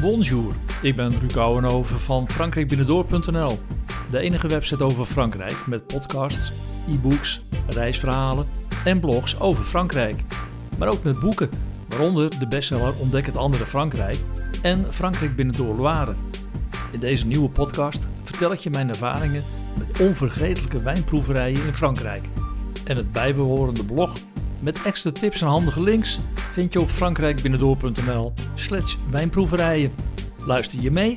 Bonjour, 0.00 0.54
ik 0.82 0.96
ben 0.96 1.12
Ruud 1.20 1.84
van 1.84 2.28
frankrijkbinnendoor.nl. 2.28 3.58
De 4.10 4.18
enige 4.18 4.48
website 4.48 4.84
over 4.84 5.04
Frankrijk 5.04 5.66
met 5.66 5.86
podcasts, 5.86 6.52
e-books, 6.88 7.42
reisverhalen 7.66 8.46
en 8.84 9.00
blogs 9.00 9.40
over 9.40 9.64
Frankrijk. 9.64 10.24
Maar 10.78 10.88
ook 10.88 11.02
met 11.02 11.20
boeken, 11.20 11.50
waaronder 11.88 12.38
de 12.38 12.46
bestseller 12.46 13.00
Ontdek 13.00 13.26
het 13.26 13.36
andere 13.36 13.66
Frankrijk 13.66 14.18
en 14.62 14.86
Frankrijk 14.90 15.36
binnendoor 15.36 15.76
Loire. 15.76 16.14
In 16.92 17.00
deze 17.00 17.26
nieuwe 17.26 17.48
podcast 17.48 18.08
vertel 18.22 18.52
ik 18.52 18.58
je 18.58 18.70
mijn 18.70 18.88
ervaringen 18.88 19.42
met 19.78 20.00
onvergetelijke 20.00 20.82
wijnproeverijen 20.82 21.66
in 21.66 21.74
Frankrijk. 21.74 22.28
En 22.84 22.96
het 22.96 23.12
bijbehorende 23.12 23.84
blog 23.84 24.16
met 24.62 24.82
extra 24.82 25.10
tips 25.10 25.40
en 25.40 25.46
handige 25.46 25.82
links 25.82 26.18
vind 26.34 26.72
je 26.72 26.80
op 26.80 26.88
frankrijkbinnendoor.nl 26.88 28.32
slash 28.54 28.96
wijnproeverijen. 29.10 29.92
Luister 30.46 30.80
je 30.80 30.90
mee? 30.90 31.14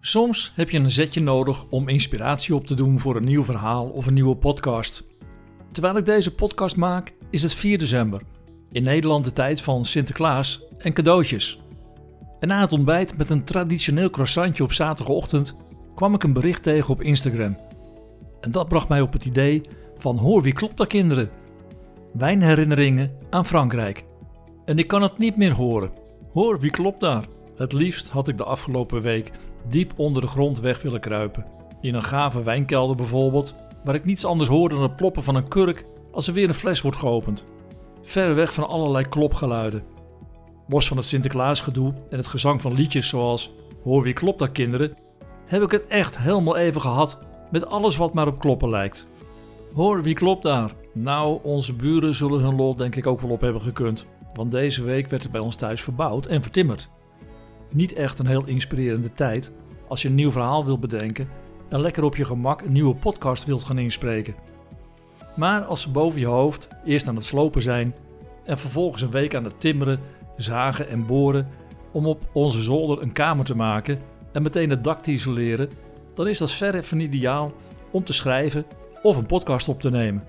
Soms 0.00 0.52
heb 0.54 0.70
je 0.70 0.78
een 0.78 0.90
zetje 0.90 1.20
nodig 1.20 1.64
om 1.64 1.88
inspiratie 1.88 2.54
op 2.54 2.66
te 2.66 2.74
doen 2.74 2.98
voor 2.98 3.16
een 3.16 3.24
nieuw 3.24 3.44
verhaal 3.44 3.86
of 3.86 4.06
een 4.06 4.14
nieuwe 4.14 4.36
podcast. 4.36 5.04
Terwijl 5.72 5.96
ik 5.96 6.04
deze 6.04 6.34
podcast 6.34 6.76
maak 6.76 7.12
is 7.30 7.42
het 7.42 7.54
4 7.54 7.78
december. 7.78 8.22
In 8.72 8.82
Nederland 8.82 9.24
de 9.24 9.32
tijd 9.32 9.62
van 9.62 9.84
Sinterklaas 9.84 10.62
en 10.78 10.92
cadeautjes. 10.92 11.60
En 12.40 12.48
na 12.48 12.60
het 12.60 12.72
ontbijt 12.72 13.16
met 13.16 13.30
een 13.30 13.44
traditioneel 13.44 14.10
croissantje 14.10 14.62
op 14.62 14.72
zaterdagochtend 14.72 15.56
kwam 15.94 16.14
ik 16.14 16.22
een 16.22 16.32
bericht 16.32 16.62
tegen 16.62 16.90
op 16.90 17.02
Instagram. 17.02 17.56
En 18.40 18.50
dat 18.50 18.68
bracht 18.68 18.88
mij 18.88 19.00
op 19.00 19.12
het 19.12 19.24
idee 19.24 19.62
van 19.96 20.16
hoor 20.16 20.42
wie 20.42 20.52
klopt 20.52 20.76
dat 20.76 20.86
kinderen? 20.86 21.30
Wijnherinneringen 22.12 23.12
aan 23.30 23.46
Frankrijk. 23.46 24.04
En 24.64 24.78
ik 24.78 24.86
kan 24.86 25.02
het 25.02 25.18
niet 25.18 25.36
meer 25.36 25.52
horen. 25.52 25.90
Hoor, 26.32 26.60
wie 26.60 26.70
klopt 26.70 27.00
daar? 27.00 27.24
Het 27.56 27.72
liefst 27.72 28.08
had 28.08 28.28
ik 28.28 28.36
de 28.36 28.44
afgelopen 28.44 29.02
week 29.02 29.32
diep 29.68 29.92
onder 29.96 30.22
de 30.22 30.28
grond 30.28 30.60
weg 30.60 30.82
willen 30.82 31.00
kruipen. 31.00 31.46
In 31.80 31.94
een 31.94 32.02
gave 32.02 32.42
wijnkelder 32.42 32.96
bijvoorbeeld, 32.96 33.54
waar 33.84 33.94
ik 33.94 34.04
niets 34.04 34.24
anders 34.24 34.48
hoorde 34.48 34.74
dan 34.74 34.82
het 34.82 34.96
ploppen 34.96 35.22
van 35.22 35.34
een 35.34 35.48
kurk 35.48 35.84
als 36.12 36.26
er 36.26 36.34
weer 36.34 36.48
een 36.48 36.54
fles 36.54 36.80
wordt 36.80 36.98
geopend. 36.98 37.46
Ver 38.02 38.34
weg 38.34 38.54
van 38.54 38.68
allerlei 38.68 39.08
klopgeluiden. 39.08 39.82
Los 40.68 40.88
van 40.88 40.96
het 40.96 41.06
Sinterklaasgedoe 41.06 41.94
en 42.10 42.16
het 42.16 42.26
gezang 42.26 42.60
van 42.60 42.72
liedjes 42.72 43.08
zoals 43.08 43.52
Hoor 43.82 44.02
wie 44.02 44.12
klopt 44.12 44.38
daar 44.38 44.50
kinderen, 44.50 44.96
heb 45.46 45.62
ik 45.62 45.70
het 45.70 45.86
echt 45.86 46.18
helemaal 46.18 46.56
even 46.56 46.80
gehad 46.80 47.18
met 47.50 47.66
alles 47.66 47.96
wat 47.96 48.14
maar 48.14 48.26
op 48.26 48.38
kloppen 48.38 48.70
lijkt. 48.70 49.06
Hoor 49.74 50.02
wie 50.02 50.14
klopt 50.14 50.42
daar? 50.42 50.72
Nou, 50.92 51.38
onze 51.42 51.74
buren 51.74 52.14
zullen 52.14 52.40
hun 52.40 52.56
lot 52.56 52.78
denk 52.78 52.96
ik 52.96 53.06
ook 53.06 53.20
wel 53.20 53.30
op 53.30 53.40
hebben 53.40 53.62
gekund. 53.62 54.06
Want 54.34 54.50
deze 54.50 54.82
week 54.82 55.08
werd 55.08 55.24
er 55.24 55.30
bij 55.30 55.40
ons 55.40 55.56
thuis 55.56 55.82
verbouwd 55.82 56.26
en 56.26 56.42
vertimmerd. 56.42 56.90
Niet 57.70 57.92
echt 57.92 58.18
een 58.18 58.26
heel 58.26 58.46
inspirerende 58.46 59.12
tijd 59.12 59.50
als 59.88 60.02
je 60.02 60.08
een 60.08 60.14
nieuw 60.14 60.30
verhaal 60.30 60.64
wilt 60.64 60.80
bedenken 60.80 61.28
en 61.68 61.80
lekker 61.80 62.04
op 62.04 62.16
je 62.16 62.24
gemak 62.24 62.60
een 62.60 62.72
nieuwe 62.72 62.94
podcast 62.94 63.44
wilt 63.44 63.64
gaan 63.64 63.78
inspreken. 63.78 64.34
Maar 65.36 65.62
als 65.62 65.80
ze 65.80 65.90
boven 65.90 66.20
je 66.20 66.26
hoofd 66.26 66.68
eerst 66.84 67.08
aan 67.08 67.16
het 67.16 67.24
slopen 67.24 67.62
zijn 67.62 67.94
en 68.44 68.58
vervolgens 68.58 69.02
een 69.02 69.10
week 69.10 69.34
aan 69.34 69.44
het 69.44 69.60
timmeren, 69.60 70.00
zagen 70.36 70.88
en 70.88 71.06
boren 71.06 71.48
om 71.92 72.06
op 72.06 72.28
onze 72.32 72.62
zolder 72.62 73.02
een 73.02 73.12
kamer 73.12 73.44
te 73.44 73.56
maken 73.56 74.00
en 74.32 74.42
meteen 74.42 74.70
het 74.70 74.84
dak 74.84 75.02
te 75.02 75.10
isoleren, 75.10 75.70
dan 76.14 76.28
is 76.28 76.38
dat 76.38 76.50
verre 76.50 76.82
van 76.82 77.00
ideaal 77.00 77.52
om 77.90 78.04
te 78.04 78.12
schrijven 78.12 78.64
of 79.02 79.16
een 79.16 79.26
podcast 79.26 79.68
op 79.68 79.80
te 79.80 79.90
nemen. 79.90 80.24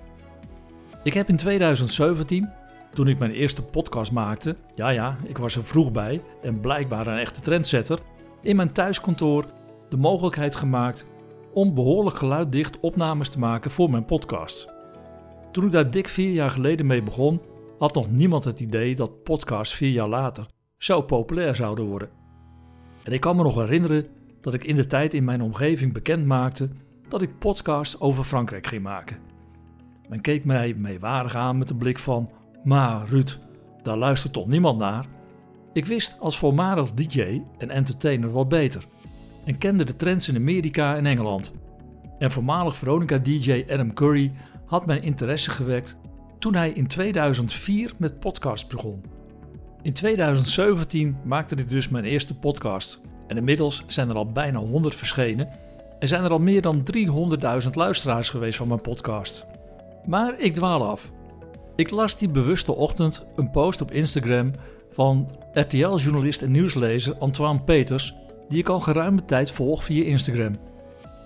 Ik 1.02 1.14
heb 1.14 1.28
in 1.28 1.36
2017, 1.36 2.48
toen 2.94 3.08
ik 3.08 3.18
mijn 3.18 3.30
eerste 3.30 3.62
podcast 3.62 4.12
maakte, 4.12 4.56
ja 4.74 4.88
ja, 4.88 5.16
ik 5.24 5.38
was 5.38 5.56
er 5.56 5.64
vroeg 5.64 5.92
bij 5.92 6.22
en 6.42 6.60
blijkbaar 6.60 7.06
een 7.06 7.18
echte 7.18 7.40
trendsetter, 7.40 7.98
in 8.42 8.56
mijn 8.56 8.72
thuiskantoor 8.72 9.44
de 9.88 9.96
mogelijkheid 9.96 10.56
gemaakt 10.56 11.06
om 11.52 11.74
behoorlijk 11.74 12.16
geluiddicht 12.16 12.80
opnames 12.80 13.28
te 13.28 13.38
maken 13.38 13.70
voor 13.70 13.90
mijn 13.90 14.04
podcast. 14.04 14.68
Toen 15.50 15.64
ik 15.64 15.72
daar 15.72 15.90
dik 15.90 16.08
vier 16.08 16.32
jaar 16.32 16.50
geleden 16.50 16.86
mee 16.86 17.02
begon, 17.02 17.40
had 17.78 17.94
nog 17.94 18.10
niemand 18.10 18.44
het 18.44 18.60
idee 18.60 18.94
dat 18.94 19.22
podcasts 19.22 19.74
vier 19.74 19.90
jaar 19.90 20.08
later 20.08 20.46
zo 20.78 21.02
populair 21.02 21.54
zouden 21.54 21.84
worden. 21.84 22.08
En 23.02 23.12
ik 23.12 23.20
kan 23.20 23.36
me 23.36 23.42
nog 23.42 23.54
herinneren 23.54 24.06
dat 24.40 24.54
ik 24.54 24.64
in 24.64 24.76
de 24.76 24.86
tijd 24.86 25.14
in 25.14 25.24
mijn 25.24 25.42
omgeving 25.42 25.92
bekend 25.92 26.26
maakte 26.26 26.68
dat 27.12 27.22
ik 27.22 27.38
podcasts 27.38 28.00
over 28.00 28.24
Frankrijk 28.24 28.66
ging 28.66 28.82
maken. 28.82 29.16
Men 30.08 30.20
keek 30.20 30.44
mij 30.44 30.74
meewarig 30.74 31.34
aan 31.34 31.58
met 31.58 31.70
een 31.70 31.76
blik 31.76 31.98
van: 31.98 32.30
Maar 32.62 33.08
Ruud, 33.08 33.38
daar 33.82 33.96
luistert 33.96 34.32
toch 34.32 34.46
niemand 34.46 34.78
naar? 34.78 35.04
Ik 35.72 35.86
wist 35.86 36.16
als 36.20 36.38
voormalig 36.38 36.92
DJ 36.92 37.42
en 37.58 37.70
entertainer 37.70 38.32
wat 38.32 38.48
beter 38.48 38.84
en 39.44 39.58
kende 39.58 39.84
de 39.84 39.96
trends 39.96 40.28
in 40.28 40.36
Amerika 40.36 40.96
en 40.96 41.06
Engeland. 41.06 41.52
En 42.18 42.30
voormalig 42.30 42.76
Veronica-DJ 42.76 43.64
Adam 43.70 43.92
Curry 43.94 44.32
had 44.66 44.86
mijn 44.86 45.02
interesse 45.02 45.50
gewekt 45.50 45.96
toen 46.38 46.54
hij 46.54 46.70
in 46.70 46.86
2004 46.86 47.92
met 47.98 48.20
podcasts 48.20 48.66
begon. 48.66 49.04
In 49.82 49.92
2017 49.92 51.16
maakte 51.24 51.54
ik 51.54 51.68
dus 51.68 51.88
mijn 51.88 52.04
eerste 52.04 52.34
podcast 52.34 53.00
en 53.26 53.36
inmiddels 53.36 53.84
zijn 53.86 54.08
er 54.08 54.16
al 54.16 54.32
bijna 54.32 54.58
100 54.58 54.94
verschenen 54.94 55.48
en 56.02 56.08
zijn 56.08 56.24
er 56.24 56.30
al 56.30 56.38
meer 56.38 56.62
dan 56.62 56.82
300.000 57.64 57.70
luisteraars 57.72 58.30
geweest 58.30 58.56
van 58.56 58.68
mijn 58.68 58.80
podcast. 58.80 59.46
Maar 60.06 60.38
ik 60.38 60.54
dwaal 60.54 60.88
af. 60.88 61.12
Ik 61.76 61.90
las 61.90 62.18
die 62.18 62.28
bewuste 62.28 62.74
ochtend 62.74 63.26
een 63.36 63.50
post 63.50 63.80
op 63.80 63.90
Instagram 63.90 64.50
van 64.88 65.38
RTL-journalist 65.52 66.42
en 66.42 66.50
nieuwslezer 66.50 67.16
Antoine 67.18 67.62
Peters, 67.62 68.14
die 68.48 68.58
ik 68.58 68.68
al 68.68 68.80
geruime 68.80 69.24
tijd 69.24 69.50
volg 69.50 69.84
via 69.84 70.04
Instagram. 70.04 70.56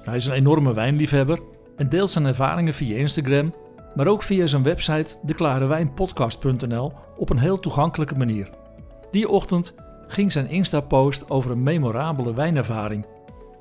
Hij 0.03 0.15
is 0.15 0.27
een 0.27 0.33
enorme 0.33 0.75
wijnliefhebber 0.75 1.41
en 1.77 1.89
deelt 1.89 2.11
zijn 2.11 2.27
ervaringen 2.27 2.75
via 2.75 2.97
Instagram, 2.97 3.55
maar 3.95 4.07
ook 4.07 4.23
via 4.23 4.47
zijn 4.47 4.63
website 4.63 5.19
deklarewijnpodcast.nl 5.23 6.93
op 7.17 7.31
een 7.31 7.39
heel 7.39 7.61
toegankelijke 7.61 8.17
manier. 8.17 8.51
Die 9.11 9.29
ochtend 9.29 9.75
ging 10.07 10.33
zijn 10.33 10.49
Insta-post 10.49 11.31
over 11.31 11.51
een 11.51 11.63
memorabele 11.63 12.35
wijnervaring. 12.35 13.07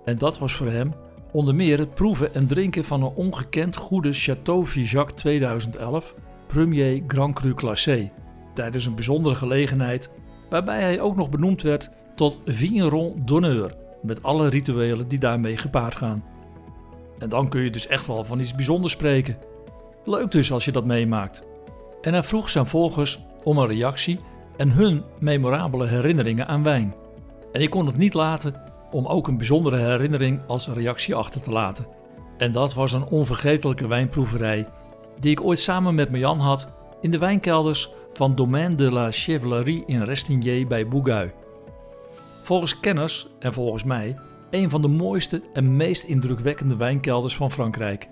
En 0.05 0.15
dat 0.15 0.39
was 0.39 0.53
voor 0.53 0.67
hem 0.67 0.93
Onder 1.35 1.55
meer 1.55 1.79
het 1.79 1.93
proeven 1.93 2.33
en 2.33 2.47
drinken 2.47 2.83
van 2.83 3.03
een 3.03 3.13
ongekend 3.15 3.75
goede 3.75 4.13
Château 4.13 4.61
Figeac 4.63 5.11
2011 5.11 6.15
Premier 6.47 7.03
Grand 7.07 7.35
Cru 7.35 7.53
Classé 7.53 8.11
tijdens 8.53 8.85
een 8.85 8.95
bijzondere 8.95 9.35
gelegenheid 9.35 10.09
waarbij 10.49 10.81
hij 10.81 11.01
ook 11.01 11.15
nog 11.15 11.29
benoemd 11.29 11.61
werd 11.61 11.89
tot 12.15 12.39
Vigneron 12.45 13.21
d'honneur 13.25 13.75
met 14.01 14.23
alle 14.23 14.49
rituelen 14.49 15.07
die 15.07 15.19
daarmee 15.19 15.57
gepaard 15.57 15.95
gaan. 15.95 16.23
En 17.19 17.29
dan 17.29 17.49
kun 17.49 17.61
je 17.61 17.69
dus 17.69 17.87
echt 17.87 18.07
wel 18.07 18.23
van 18.23 18.39
iets 18.39 18.55
bijzonders 18.55 18.93
spreken. 18.93 19.37
Leuk 20.05 20.31
dus 20.31 20.51
als 20.51 20.65
je 20.65 20.71
dat 20.71 20.85
meemaakt. 20.85 21.43
En 22.01 22.13
hij 22.13 22.23
vroeg 22.23 22.49
zijn 22.49 22.67
volgers 22.67 23.25
om 23.43 23.57
een 23.57 23.67
reactie 23.67 24.19
en 24.57 24.71
hun 24.71 25.03
memorabele 25.19 25.87
herinneringen 25.87 26.47
aan 26.47 26.63
wijn. 26.63 26.95
En 27.51 27.61
ik 27.61 27.69
kon 27.69 27.85
het 27.85 27.97
niet 27.97 28.13
laten 28.13 28.64
om 28.95 29.05
ook 29.05 29.27
een 29.27 29.37
bijzondere 29.37 29.77
herinnering 29.77 30.39
als 30.47 30.67
reactie 30.67 31.15
achter 31.15 31.41
te 31.41 31.51
laten. 31.51 31.87
En 32.37 32.51
dat 32.51 32.73
was 32.73 32.93
een 32.93 33.05
onvergetelijke 33.05 33.87
wijnproeverij 33.87 34.67
die 35.19 35.31
ik 35.31 35.43
ooit 35.43 35.59
samen 35.59 35.95
met 35.95 36.09
Marjan 36.09 36.39
had 36.39 36.73
in 37.01 37.11
de 37.11 37.17
wijnkelders 37.17 37.89
van 38.13 38.35
Domaine 38.35 38.75
de 38.75 38.91
la 38.91 39.11
Chevalerie 39.11 39.83
in 39.85 40.01
Restigné 40.01 40.65
bij 40.67 40.87
Bougui. 40.87 41.31
Volgens 42.41 42.79
kenners 42.79 43.27
en 43.39 43.53
volgens 43.53 43.83
mij 43.83 44.17
een 44.49 44.69
van 44.69 44.81
de 44.81 44.87
mooiste 44.87 45.41
en 45.53 45.75
meest 45.75 46.03
indrukwekkende 46.03 46.75
wijnkelders 46.75 47.35
van 47.35 47.51
Frankrijk. 47.51 48.09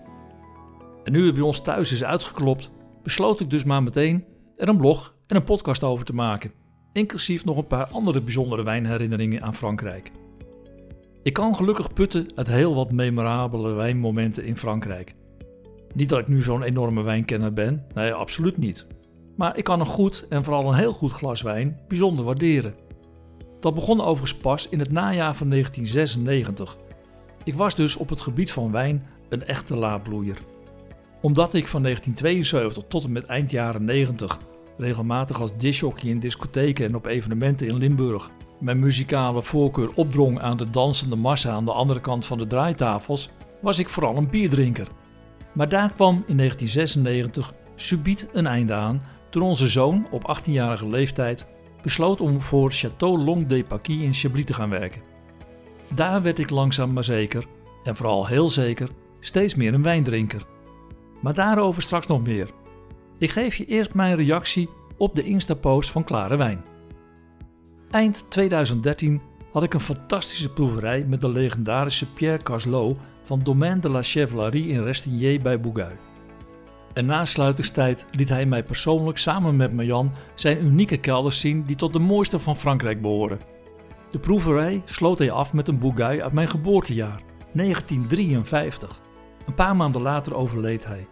En 1.03 1.11
nu 1.11 1.25
het 1.25 1.33
bij 1.33 1.43
ons 1.43 1.61
thuis 1.61 1.91
is 1.91 2.03
uitgeklopt, 2.03 2.71
besloot 3.03 3.39
ik 3.39 3.49
dus 3.49 3.63
maar 3.63 3.83
meteen 3.83 4.25
er 4.57 4.67
een 4.67 4.77
blog 4.77 5.15
en 5.27 5.35
een 5.35 5.43
podcast 5.43 5.83
over 5.83 6.05
te 6.05 6.15
maken, 6.15 6.51
inclusief 6.93 7.45
nog 7.45 7.57
een 7.57 7.67
paar 7.67 7.87
andere 7.87 8.21
bijzondere 8.21 8.63
wijnherinneringen 8.63 9.41
aan 9.41 9.55
Frankrijk. 9.55 10.11
Ik 11.23 11.33
kan 11.33 11.55
gelukkig 11.55 11.93
putten 11.93 12.27
uit 12.35 12.47
heel 12.47 12.75
wat 12.75 12.91
memorabele 12.91 13.71
wijnmomenten 13.71 14.43
in 14.43 14.57
Frankrijk. 14.57 15.13
Niet 15.93 16.09
dat 16.09 16.19
ik 16.19 16.27
nu 16.27 16.41
zo'n 16.41 16.63
enorme 16.63 17.01
wijnkenner 17.01 17.53
ben, 17.53 17.85
nee, 17.93 18.13
absoluut 18.13 18.57
niet. 18.57 18.85
Maar 19.35 19.57
ik 19.57 19.63
kan 19.63 19.79
een 19.79 19.85
goed 19.85 20.25
en 20.29 20.43
vooral 20.43 20.67
een 20.67 20.77
heel 20.77 20.93
goed 20.93 21.11
glas 21.11 21.41
wijn 21.41 21.79
bijzonder 21.87 22.25
waarderen. 22.25 22.75
Dat 23.59 23.73
begon 23.73 24.01
overigens 24.01 24.39
pas 24.41 24.69
in 24.69 24.79
het 24.79 24.91
najaar 24.91 25.35
van 25.35 25.49
1996. 25.49 26.77
Ik 27.43 27.55
was 27.55 27.75
dus 27.75 27.95
op 27.95 28.09
het 28.09 28.21
gebied 28.21 28.51
van 28.51 28.71
wijn 28.71 29.05
een 29.29 29.45
echte 29.45 29.75
laadbloeier. 29.75 30.37
Omdat 31.21 31.53
ik 31.53 31.67
van 31.67 31.81
1972 31.81 32.83
tot 32.87 33.03
en 33.03 33.11
met 33.11 33.25
eind 33.25 33.51
jaren 33.51 33.85
90 33.85 34.37
regelmatig 34.77 35.41
als 35.41 35.57
disjockey 35.57 36.09
in 36.09 36.19
discotheken 36.19 36.85
en 36.85 36.95
op 36.95 37.05
evenementen 37.05 37.67
in 37.67 37.77
Limburg 37.77 38.31
mijn 38.63 38.79
muzikale 38.79 39.43
voorkeur 39.43 39.89
opdrong 39.95 40.39
aan 40.39 40.57
de 40.57 40.69
dansende 40.69 41.15
massa 41.15 41.51
aan 41.51 41.65
de 41.65 41.71
andere 41.71 42.01
kant 42.01 42.25
van 42.25 42.37
de 42.37 42.47
draaitafels, 42.47 43.29
was 43.61 43.79
ik 43.79 43.89
vooral 43.89 44.17
een 44.17 44.29
bierdrinker. 44.29 44.87
Maar 45.53 45.69
daar 45.69 45.93
kwam 45.93 46.23
in 46.27 46.37
1996 46.37 47.53
subiet 47.75 48.27
een 48.31 48.47
einde 48.47 48.73
aan 48.73 49.01
toen 49.29 49.41
onze 49.41 49.67
zoon 49.67 50.07
op 50.11 50.37
18-jarige 50.37 50.87
leeftijd 50.87 51.45
besloot 51.81 52.21
om 52.21 52.41
voor 52.41 52.71
Château 52.73 53.23
Long 53.23 53.47
de 53.47 53.63
Paquis 53.63 54.01
in 54.01 54.13
Chablis 54.13 54.45
te 54.45 54.53
gaan 54.53 54.69
werken. 54.69 55.01
Daar 55.93 56.21
werd 56.21 56.39
ik 56.39 56.49
langzaam 56.49 56.93
maar 56.93 57.03
zeker, 57.03 57.45
en 57.83 57.95
vooral 57.95 58.27
heel 58.27 58.49
zeker, 58.49 58.89
steeds 59.19 59.55
meer 59.55 59.73
een 59.73 59.83
wijndrinker. 59.83 60.45
Maar 61.21 61.33
daarover 61.33 61.81
straks 61.81 62.07
nog 62.07 62.23
meer. 62.23 62.49
Ik 63.17 63.31
geef 63.31 63.55
je 63.55 63.65
eerst 63.65 63.93
mijn 63.93 64.15
reactie 64.15 64.69
op 64.97 65.15
de 65.15 65.23
Insta-post 65.23 65.91
van 65.91 66.03
Klare 66.03 66.37
Wijn. 66.37 66.72
Eind 67.93 68.25
2013 68.29 69.21
had 69.51 69.63
ik 69.63 69.73
een 69.73 69.79
fantastische 69.79 70.53
proeverij 70.53 71.05
met 71.05 71.21
de 71.21 71.29
legendarische 71.29 72.13
Pierre 72.13 72.43
Caslot 72.43 72.97
van 73.21 73.39
Domaine 73.43 73.79
de 73.79 73.89
la 73.89 74.01
Chevalerie 74.01 74.67
in 74.67 74.83
Restigné 74.83 75.37
bij 75.37 75.59
Bouguy. 75.59 75.97
En 76.93 77.05
na 77.05 77.25
sluitingstijd 77.25 78.05
liet 78.11 78.29
hij 78.29 78.45
mij 78.45 78.63
persoonlijk 78.63 79.17
samen 79.17 79.55
met 79.55 79.73
Marjan 79.73 80.11
zijn 80.35 80.65
unieke 80.65 80.97
kelders 80.97 81.39
zien 81.39 81.63
die 81.65 81.75
tot 81.75 81.93
de 81.93 81.99
mooiste 81.99 82.39
van 82.39 82.55
Frankrijk 82.55 83.01
behoren. 83.01 83.39
De 84.11 84.19
proeverij 84.19 84.81
sloot 84.85 85.17
hij 85.17 85.31
af 85.31 85.53
met 85.53 85.67
een 85.67 85.79
Bouguy 85.79 86.21
uit 86.21 86.33
mijn 86.33 86.49
geboortejaar, 86.49 87.21
1953. 87.51 89.01
Een 89.45 89.53
paar 89.53 89.75
maanden 89.75 90.01
later 90.01 90.35
overleed 90.35 90.85
hij. 90.85 91.07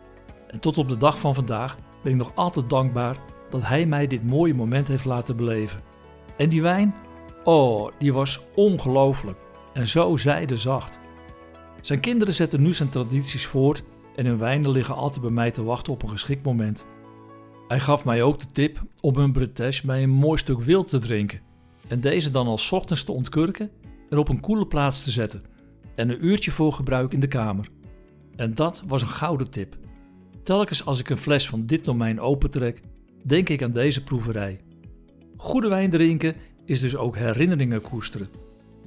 En 0.48 0.60
tot 0.60 0.78
op 0.78 0.90
de 0.90 0.98
dag 0.98 1.20
van 1.20 1.36
vandaag 1.36 1.78
ben 2.04 2.12
ik 2.12 2.18
nog 2.18 2.32
altijd 2.36 2.70
dankbaar 2.70 3.18
dat 3.50 3.62
hij 3.64 3.86
mij 3.86 4.08
dit 4.08 4.24
mooie 4.24 4.54
moment 4.54 4.88
heeft 4.88 5.06
laten 5.06 5.36
beleven. 5.36 5.91
En 6.42 6.50
die 6.50 6.62
wijn? 6.62 6.94
Oh, 7.44 7.92
die 8.00 8.14
was 8.14 8.40
ongelooflijk 8.56 9.38
en 9.74 9.88
zo 9.88 10.18
zijdezacht. 10.18 11.00
Zijn 11.82 12.00
kinderen 12.00 12.34
zetten 12.34 12.62
nu 12.62 12.74
zijn 12.74 12.90
tradities 12.90 13.46
voort 13.46 13.84
en 14.16 14.26
hun 14.26 14.38
wijnen 14.38 14.72
liggen 14.72 14.96
altijd 14.96 15.22
bij 15.22 15.32
mij 15.32 15.52
te 15.52 15.64
wachten 15.64 15.94
op 15.94 16.04
een 16.04 16.10
geschikt 16.10 16.46
moment. 16.46 16.86
Hij 17.68 17.80
gaf 17.80 18.06
mij 18.06 18.24
ook 18.24 18.40
de 18.40 18.46
tip 18.46 18.84
om 19.02 19.16
een 19.16 19.32
Bretagne 19.32 19.82
bij 19.86 20.04
een 20.04 20.10
mooi 20.10 20.38
stuk 20.38 20.62
wild 20.62 20.90
te 20.90 20.98
drinken 20.98 21.42
en 21.88 22.02
deze 22.02 22.32
dan 22.32 22.48
als 22.48 22.72
ochtends 22.72 23.04
te 23.04 23.12
ontkurken 23.12 23.72
en 24.10 24.18
op 24.18 24.30
een 24.30 24.40
koele 24.40 24.68
plaats 24.68 25.04
te 25.04 25.12
zetten 25.12 25.44
en 25.96 26.10
een 26.10 26.26
uurtje 26.26 26.52
voor 26.52 26.74
gebruik 26.74 27.14
in 27.14 27.20
de 27.20 27.28
kamer. 27.28 27.68
En 28.36 28.56
dat 28.56 28.84
was 28.88 29.02
een 29.02 29.08
gouden 29.08 29.52
tip. 29.52 29.78
Telkens 30.44 30.86
als 30.86 31.00
ik 31.00 31.10
een 31.10 31.18
fles 31.18 31.50
van 31.50 31.66
dit 31.66 31.86
domein 31.86 32.20
opentrek, 32.20 32.82
denk 33.24 33.50
ik 33.50 33.64
aan 33.64 33.72
deze 33.72 34.04
proeverij. 34.04 34.60
Goede 35.42 35.68
wijn 35.68 35.90
drinken 35.90 36.36
is 36.66 36.80
dus 36.80 36.96
ook 36.96 37.16
herinneringen 37.16 37.82
koesteren. 37.82 38.28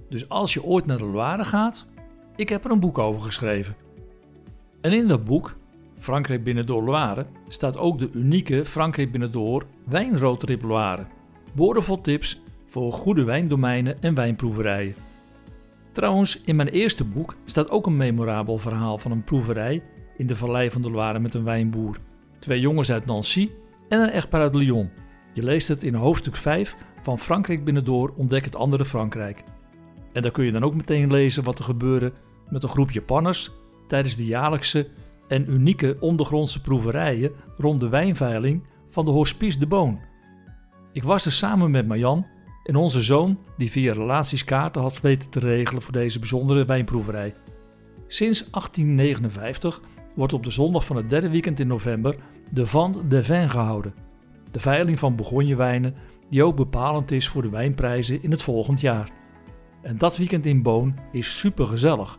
Dus 0.08 0.28
als 0.28 0.54
je 0.54 0.62
ooit 0.62 0.86
naar 0.86 0.98
de 0.98 1.04
Loire 1.04 1.44
gaat, 1.44 1.86
ik 2.36 2.48
heb 2.48 2.64
er 2.64 2.70
een 2.70 2.80
boek 2.80 2.98
over 2.98 3.20
geschreven. 3.20 3.74
En 4.80 4.92
in 4.92 5.06
dat 5.06 5.24
boek, 5.24 5.56
Frankrijk 5.98 6.44
binnendoor 6.44 6.82
Loire, 6.82 7.26
staat 7.48 7.78
ook 7.78 7.98
de 7.98 8.08
unieke 8.12 8.64
Frankrijk 8.64 9.10
binnendoor 9.10 9.66
wijnroodtrip 9.84 10.62
Loire. 10.62 11.06
Woordenvol 11.54 12.00
tips 12.00 12.40
voor 12.66 12.92
goede 12.92 13.24
wijndomeinen 13.24 14.02
en 14.02 14.14
wijnproeverijen. 14.14 14.94
Trouwens, 15.92 16.40
in 16.40 16.56
mijn 16.56 16.68
eerste 16.68 17.04
boek 17.04 17.36
staat 17.44 17.70
ook 17.70 17.86
een 17.86 17.96
memorabel 17.96 18.58
verhaal 18.58 18.98
van 18.98 19.10
een 19.10 19.24
proeverij 19.24 19.82
in 20.16 20.26
de 20.26 20.36
vallei 20.36 20.70
van 20.70 20.82
de 20.82 20.90
Loire 20.90 21.18
met 21.18 21.34
een 21.34 21.44
wijnboer. 21.44 21.98
Twee 22.38 22.60
jongens 22.60 22.92
uit 22.92 23.06
Nancy 23.06 23.50
en 23.88 24.00
een 24.00 24.10
echtpaar 24.10 24.40
uit 24.40 24.54
Lyon. 24.54 24.90
Je 25.34 25.42
leest 25.42 25.68
het 25.68 25.84
in 25.84 25.94
hoofdstuk 25.94 26.36
5 26.36 26.76
van 27.02 27.18
Frankrijk 27.18 27.64
binnendoor 27.64 28.12
ontdek 28.16 28.44
het 28.44 28.56
andere 28.56 28.84
Frankrijk. 28.84 29.44
En 30.12 30.22
daar 30.22 30.30
kun 30.30 30.44
je 30.44 30.52
dan 30.52 30.64
ook 30.64 30.74
meteen 30.74 31.10
lezen 31.10 31.44
wat 31.44 31.58
er 31.58 31.64
gebeurde 31.64 32.12
met 32.48 32.62
een 32.62 32.68
groep 32.68 32.90
Japanners 32.90 33.50
tijdens 33.88 34.16
de 34.16 34.24
jaarlijkse 34.24 34.88
en 35.28 35.50
unieke 35.50 35.96
ondergrondse 36.00 36.60
proeverijen 36.60 37.32
rond 37.56 37.80
de 37.80 37.88
wijnveiling 37.88 38.62
van 38.90 39.04
de 39.04 39.10
Hospice 39.10 39.58
de 39.58 39.66
Boon. 39.66 40.00
Ik 40.92 41.02
was 41.02 41.26
er 41.26 41.32
samen 41.32 41.70
met 41.70 41.86
Marjan 41.86 42.26
en 42.64 42.76
onze 42.76 43.02
zoon, 43.02 43.38
die 43.56 43.70
via 43.70 43.92
relaties 43.92 44.44
kaarten 44.44 44.82
had 44.82 45.00
weten 45.00 45.30
te 45.30 45.38
regelen 45.38 45.82
voor 45.82 45.92
deze 45.92 46.18
bijzondere 46.18 46.64
wijnproeverij. 46.64 47.34
Sinds 48.06 48.50
1859 48.50 49.80
wordt 50.14 50.32
op 50.32 50.42
de 50.42 50.50
zondag 50.50 50.84
van 50.84 50.96
het 50.96 51.10
derde 51.10 51.30
weekend 51.30 51.60
in 51.60 51.66
november 51.66 52.16
de 52.52 52.66
Vente 52.66 53.08
de 53.08 53.22
Vin 53.22 53.50
gehouden. 53.50 53.94
De 54.54 54.60
veiling 54.60 54.98
van 54.98 55.16
Bourgonjewijnen 55.16 55.94
die 56.30 56.44
ook 56.44 56.56
bepalend 56.56 57.10
is 57.10 57.28
voor 57.28 57.42
de 57.42 57.48
wijnprijzen 57.48 58.22
in 58.22 58.30
het 58.30 58.42
volgend 58.42 58.80
jaar. 58.80 59.10
En 59.82 59.98
dat 59.98 60.16
weekend 60.16 60.46
in 60.46 60.62
Boon 60.62 60.94
is 61.12 61.38
super 61.38 61.66
gezellig. 61.66 62.18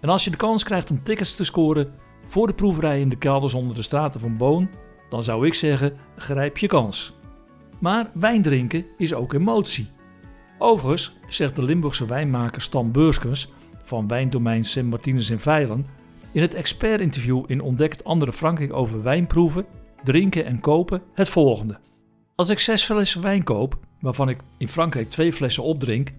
En 0.00 0.08
als 0.08 0.24
je 0.24 0.30
de 0.30 0.36
kans 0.36 0.64
krijgt 0.64 0.90
om 0.90 1.02
tickets 1.02 1.34
te 1.34 1.44
scoren 1.44 1.92
voor 2.24 2.46
de 2.46 2.54
proeverij 2.54 3.00
in 3.00 3.08
de 3.08 3.16
kelders 3.16 3.54
onder 3.54 3.74
de 3.74 3.82
straten 3.82 4.20
van 4.20 4.36
Boon, 4.36 4.68
dan 5.08 5.22
zou 5.22 5.46
ik 5.46 5.54
zeggen: 5.54 5.96
grijp 6.16 6.58
je 6.58 6.66
kans. 6.66 7.18
Maar 7.78 8.10
wijn 8.14 8.42
drinken 8.42 8.84
is 8.96 9.14
ook 9.14 9.32
emotie. 9.32 9.88
Overigens 10.58 11.16
zegt 11.28 11.56
de 11.56 11.62
Limburgse 11.62 12.06
wijnmaker 12.06 12.62
Stan 12.62 12.92
Beurskens 12.92 13.52
van 13.82 14.08
wijndomein 14.08 14.64
Sint 14.64 14.90
Martinus 14.90 15.30
in 15.30 15.40
Veilen 15.40 15.86
in 16.32 16.42
het 16.42 16.54
expertinterview 16.54 17.44
in 17.46 17.60
Ontdekt 17.60 18.04
Andere 18.04 18.32
Frankrijk 18.32 18.72
over 18.72 19.02
wijnproeven, 19.02 19.66
drinken 20.04 20.44
en 20.44 20.60
kopen 20.60 21.02
het 21.14 21.28
volgende. 21.28 21.78
Als 22.34 22.48
ik 22.48 22.58
zes 22.58 22.84
flessen 22.84 23.22
wijn 23.22 23.42
koop, 23.42 23.78
waarvan 24.00 24.28
ik 24.28 24.40
in 24.58 24.68
Frankrijk 24.68 25.10
twee 25.10 25.32
flessen 25.32 25.62
opdrink 25.62 26.12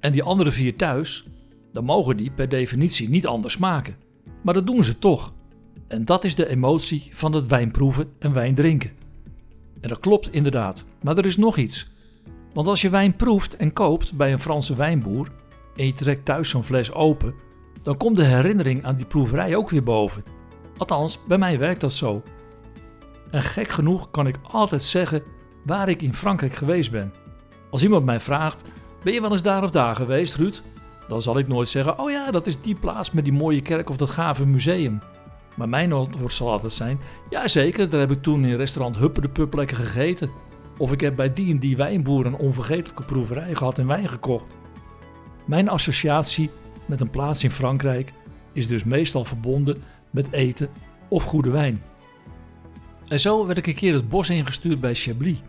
en 0.00 0.12
die 0.12 0.22
andere 0.22 0.50
vier 0.50 0.76
thuis, 0.76 1.28
dan 1.72 1.84
mogen 1.84 2.16
die 2.16 2.30
per 2.30 2.48
definitie 2.48 3.08
niet 3.08 3.26
anders 3.26 3.54
smaken. 3.54 3.96
Maar 4.42 4.54
dat 4.54 4.66
doen 4.66 4.84
ze 4.84 4.98
toch. 4.98 5.32
En 5.88 6.04
dat 6.04 6.24
is 6.24 6.34
de 6.34 6.48
emotie 6.48 7.08
van 7.10 7.32
het 7.32 7.46
wijnproeven 7.46 8.12
en 8.18 8.32
wijn 8.32 8.54
drinken. 8.54 8.90
En 9.80 9.88
dat 9.88 10.00
klopt 10.00 10.32
inderdaad, 10.32 10.84
maar 11.02 11.18
er 11.18 11.26
is 11.26 11.36
nog 11.36 11.56
iets. 11.56 11.88
Want 12.52 12.68
als 12.68 12.80
je 12.80 12.90
wijn 12.90 13.16
proeft 13.16 13.56
en 13.56 13.72
koopt 13.72 14.16
bij 14.16 14.32
een 14.32 14.40
Franse 14.40 14.76
wijnboer 14.76 15.28
en 15.76 15.86
je 15.86 15.92
trekt 15.92 16.24
thuis 16.24 16.48
zo'n 16.48 16.64
fles 16.64 16.92
open, 16.92 17.34
dan 17.82 17.96
komt 17.96 18.16
de 18.16 18.24
herinnering 18.24 18.84
aan 18.84 18.96
die 18.96 19.06
proeverij 19.06 19.56
ook 19.56 19.70
weer 19.70 19.82
boven. 19.82 20.24
Althans, 20.76 21.18
bij 21.26 21.38
mij 21.38 21.58
werkt 21.58 21.80
dat 21.80 21.92
zo. 21.92 22.22
En 23.30 23.42
gek 23.42 23.68
genoeg 23.68 24.10
kan 24.10 24.26
ik 24.26 24.36
altijd 24.42 24.82
zeggen 24.82 25.22
waar 25.64 25.88
ik 25.88 26.02
in 26.02 26.14
Frankrijk 26.14 26.54
geweest 26.54 26.90
ben. 26.90 27.12
Als 27.70 27.82
iemand 27.82 28.04
mij 28.04 28.20
vraagt: 28.20 28.72
Ben 29.02 29.12
je 29.12 29.20
wel 29.20 29.32
eens 29.32 29.42
daar 29.42 29.62
of 29.62 29.70
daar 29.70 29.94
geweest, 29.94 30.34
Ruud? 30.34 30.62
Dan 31.08 31.22
zal 31.22 31.38
ik 31.38 31.48
nooit 31.48 31.68
zeggen: 31.68 31.98
Oh 31.98 32.10
ja, 32.10 32.30
dat 32.30 32.46
is 32.46 32.60
die 32.60 32.74
plaats 32.74 33.10
met 33.10 33.24
die 33.24 33.32
mooie 33.32 33.60
kerk 33.60 33.90
of 33.90 33.96
dat 33.96 34.10
gave 34.10 34.46
museum. 34.46 35.00
Maar 35.56 35.68
mijn 35.68 35.92
antwoord 35.92 36.32
zal 36.32 36.50
altijd 36.50 36.72
zijn: 36.72 37.00
Ja, 37.30 37.48
zeker, 37.48 37.90
daar 37.90 38.00
heb 38.00 38.10
ik 38.10 38.22
toen 38.22 38.44
in 38.44 38.56
restaurant 38.56 38.96
Huppe 38.96 39.20
de 39.20 39.28
Pup 39.28 39.54
lekker 39.54 39.76
gegeten. 39.76 40.30
Of 40.78 40.92
ik 40.92 41.00
heb 41.00 41.16
bij 41.16 41.32
die 41.32 41.50
en 41.52 41.58
die 41.58 41.76
wijnboer 41.76 42.26
een 42.26 42.36
onvergetelijke 42.36 43.02
proeverij 43.02 43.54
gehad 43.54 43.78
en 43.78 43.86
wijn 43.86 44.08
gekocht. 44.08 44.56
Mijn 45.44 45.68
associatie 45.68 46.50
met 46.86 47.00
een 47.00 47.10
plaats 47.10 47.44
in 47.44 47.50
Frankrijk 47.50 48.12
is 48.52 48.68
dus 48.68 48.84
meestal 48.84 49.24
verbonden 49.24 49.82
met 50.10 50.32
eten 50.32 50.68
of 51.08 51.24
goede 51.24 51.50
wijn. 51.50 51.82
En 53.08 53.20
zo 53.20 53.46
werd 53.46 53.58
ik 53.58 53.66
een 53.66 53.74
keer 53.74 53.94
het 53.94 54.08
bos 54.08 54.30
ingestuurd 54.30 54.80
bij 54.80 54.94
Chablis. 54.94 55.42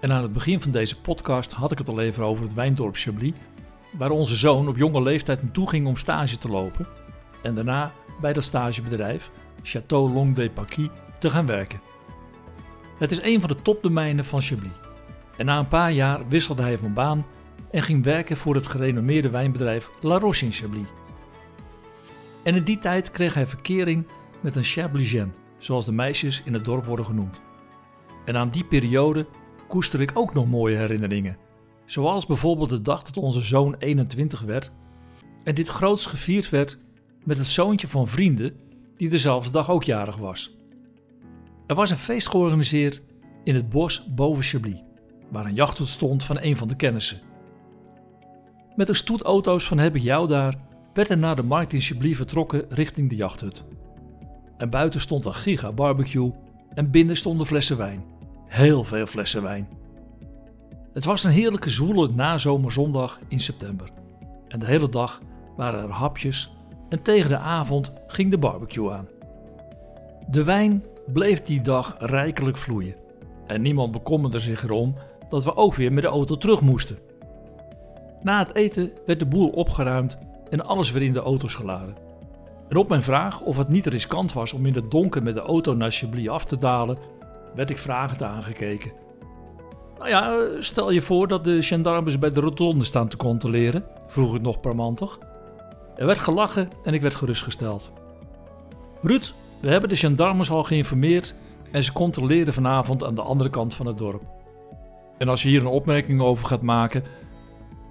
En 0.00 0.12
aan 0.12 0.22
het 0.22 0.32
begin 0.32 0.60
van 0.60 0.70
deze 0.70 1.00
podcast 1.00 1.52
had 1.52 1.72
ik 1.72 1.78
het 1.78 1.88
al 1.88 2.00
even 2.00 2.24
over 2.24 2.44
het 2.44 2.54
wijndorp 2.54 2.96
Chablis, 2.96 3.32
waar 3.92 4.10
onze 4.10 4.36
zoon 4.36 4.68
op 4.68 4.76
jonge 4.76 5.02
leeftijd 5.02 5.42
naartoe 5.42 5.68
ging 5.68 5.86
om 5.86 5.96
stage 5.96 6.38
te 6.38 6.48
lopen 6.48 6.86
en 7.42 7.54
daarna 7.54 7.92
bij 8.20 8.32
dat 8.32 8.44
stagebedrijf 8.44 9.30
Château 9.62 10.12
Long 10.12 10.34
de 10.34 10.50
Paquis 10.50 10.88
te 11.18 11.30
gaan 11.30 11.46
werken. 11.46 11.80
Het 12.98 13.10
is 13.10 13.22
een 13.22 13.40
van 13.40 13.48
de 13.48 13.62
topdomeinen 13.62 14.24
van 14.24 14.40
Chablis. 14.40 14.72
En 15.36 15.46
na 15.46 15.58
een 15.58 15.68
paar 15.68 15.92
jaar 15.92 16.28
wisselde 16.28 16.62
hij 16.62 16.78
van 16.78 16.94
baan 16.94 17.26
en 17.70 17.82
ging 17.82 18.04
werken 18.04 18.36
voor 18.36 18.54
het 18.54 18.66
gerenommeerde 18.66 19.30
wijnbedrijf 19.30 19.90
La 20.00 20.18
Roche 20.18 20.44
in 20.44 20.52
Chablis. 20.52 20.88
En 22.42 22.54
in 22.54 22.64
die 22.64 22.78
tijd 22.78 23.10
kreeg 23.10 23.34
hij 23.34 23.46
verkering 23.46 24.06
met 24.40 24.56
een 24.56 24.64
Chablisien, 24.64 25.32
zoals 25.58 25.84
de 25.84 25.92
meisjes 25.92 26.42
in 26.44 26.52
het 26.52 26.64
dorp 26.64 26.84
worden 26.84 27.04
genoemd. 27.04 27.40
En 28.24 28.36
aan 28.36 28.50
die 28.50 28.64
periode 28.64 29.26
koester 29.68 30.00
ik 30.00 30.10
ook 30.14 30.34
nog 30.34 30.46
mooie 30.46 30.76
herinneringen. 30.76 31.36
Zoals 31.84 32.26
bijvoorbeeld 32.26 32.70
de 32.70 32.82
dag 32.82 33.02
dat 33.02 33.16
onze 33.16 33.40
zoon 33.40 33.74
21 33.78 34.40
werd 34.40 34.72
en 35.44 35.54
dit 35.54 35.68
groots 35.68 36.06
gevierd 36.06 36.50
werd 36.50 36.78
met 37.24 37.38
het 37.38 37.46
zoontje 37.46 37.88
van 37.88 38.08
vrienden 38.08 38.56
die 38.96 39.08
dezelfde 39.08 39.50
dag 39.50 39.70
ook 39.70 39.84
jarig 39.84 40.16
was. 40.16 40.56
Er 41.66 41.74
was 41.74 41.90
een 41.90 41.96
feest 41.96 42.28
georganiseerd 42.28 43.02
in 43.44 43.54
het 43.54 43.68
bos 43.68 44.14
boven 44.14 44.44
Chablis, 44.44 44.82
waar 45.30 45.46
een 45.46 45.54
jachthut 45.54 45.88
stond 45.88 46.24
van 46.24 46.38
een 46.40 46.56
van 46.56 46.68
de 46.68 46.76
kennissen. 46.76 47.20
Met 48.76 48.88
een 48.88 48.94
stoet 48.94 49.22
auto's 49.22 49.66
van 49.66 49.78
Heb 49.78 49.96
ik 49.96 50.02
jou 50.02 50.26
daar 50.26 50.66
werd 50.94 51.10
er 51.10 51.18
naar 51.18 51.36
de 51.36 51.42
markt 51.42 51.72
in 51.72 51.80
Chablis 51.80 52.16
vertrokken 52.16 52.64
richting 52.68 53.08
de 53.08 53.16
jachthut. 53.16 53.64
En 54.58 54.70
buiten 54.70 55.00
stond 55.00 55.24
een 55.24 55.34
giga 55.34 55.72
barbecue 55.72 56.32
en 56.74 56.90
binnen 56.90 57.16
stonden 57.16 57.46
flessen 57.46 57.76
wijn. 57.76 58.04
Heel 58.46 58.84
veel 58.84 59.06
flessen 59.06 59.42
wijn. 59.42 59.68
Het 60.92 61.04
was 61.04 61.24
een 61.24 61.30
heerlijke 61.30 61.70
zwoele 61.70 62.08
nazomerzondag 62.08 63.20
in 63.28 63.40
september. 63.40 63.90
En 64.48 64.58
de 64.58 64.66
hele 64.66 64.88
dag 64.88 65.20
waren 65.56 65.82
er 65.82 65.90
hapjes 65.90 66.52
en 66.88 67.02
tegen 67.02 67.28
de 67.28 67.38
avond 67.38 67.92
ging 68.06 68.30
de 68.30 68.38
barbecue 68.38 68.90
aan. 68.92 69.08
De 70.28 70.44
wijn 70.44 70.84
bleef 71.12 71.42
die 71.42 71.60
dag 71.60 71.96
rijkelijk 71.98 72.56
vloeien. 72.56 72.94
En 73.46 73.62
niemand 73.62 73.92
bekommerde 73.92 74.40
zich 74.40 74.64
erom 74.64 74.94
dat 75.28 75.44
we 75.44 75.56
ook 75.56 75.74
weer 75.74 75.92
met 75.92 76.02
de 76.02 76.08
auto 76.08 76.36
terug 76.36 76.60
moesten. 76.60 76.98
Na 78.22 78.38
het 78.38 78.54
eten 78.54 78.90
werd 79.06 79.18
de 79.18 79.26
boel 79.26 79.48
opgeruimd 79.48 80.18
en 80.50 80.66
alles 80.66 80.90
weer 80.90 81.02
in 81.02 81.12
de 81.12 81.20
auto's 81.20 81.54
geladen. 81.54 81.96
En 82.68 82.76
op 82.76 82.88
mijn 82.88 83.02
vraag 83.02 83.40
of 83.40 83.56
het 83.56 83.68
niet 83.68 83.86
riskant 83.86 84.32
was 84.32 84.52
om 84.52 84.66
in 84.66 84.74
het 84.74 84.90
donker 84.90 85.22
met 85.22 85.34
de 85.34 85.40
auto 85.40 85.74
naar 85.74 85.90
Chablis 85.90 86.28
af 86.28 86.44
te 86.44 86.58
dalen, 86.58 86.98
werd 87.54 87.70
ik 87.70 87.78
vragend 87.78 88.22
aangekeken. 88.22 88.92
Nou 89.98 90.10
ja, 90.10 90.46
stel 90.60 90.90
je 90.90 91.02
voor 91.02 91.28
dat 91.28 91.44
de 91.44 91.62
gendarmes 91.62 92.18
bij 92.18 92.30
de 92.30 92.40
rotonde 92.40 92.84
staan 92.84 93.08
te 93.08 93.16
controleren, 93.16 93.84
vroeg 94.06 94.34
ik 94.34 94.42
nog 94.42 94.60
parmantig. 94.60 95.18
Er 95.96 96.06
werd 96.06 96.18
gelachen 96.18 96.68
en 96.84 96.94
ik 96.94 97.00
werd 97.00 97.14
gerustgesteld. 97.14 97.92
Ruud, 99.02 99.34
we 99.60 99.68
hebben 99.68 99.88
de 99.88 99.96
gendarmes 99.96 100.50
al 100.50 100.64
geïnformeerd 100.64 101.34
en 101.72 101.84
ze 101.84 101.92
controleren 101.92 102.52
vanavond 102.52 103.04
aan 103.04 103.14
de 103.14 103.22
andere 103.22 103.50
kant 103.50 103.74
van 103.74 103.86
het 103.86 103.98
dorp. 103.98 104.22
En 105.18 105.28
als 105.28 105.42
je 105.42 105.48
hier 105.48 105.60
een 105.60 105.66
opmerking 105.66 106.20
over 106.20 106.46
gaat 106.46 106.62
maken, 106.62 107.02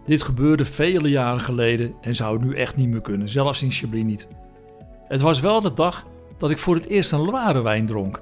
dit 0.05 0.21
gebeurde 0.21 0.65
vele 0.65 1.09
jaren 1.09 1.39
geleden 1.39 1.93
en 2.01 2.15
zou 2.15 2.45
nu 2.45 2.55
echt 2.55 2.75
niet 2.75 2.89
meer 2.89 3.01
kunnen, 3.01 3.29
zelfs 3.29 3.63
in 3.63 3.71
Chablis 3.71 4.03
niet. 4.03 4.27
Het 5.07 5.21
was 5.21 5.39
wel 5.39 5.61
de 5.61 5.73
dag 5.73 6.05
dat 6.37 6.51
ik 6.51 6.57
voor 6.57 6.75
het 6.75 6.85
eerst 6.85 7.11
een 7.11 7.31
ware 7.31 7.61
wijn 7.61 7.85
dronk. 7.85 8.21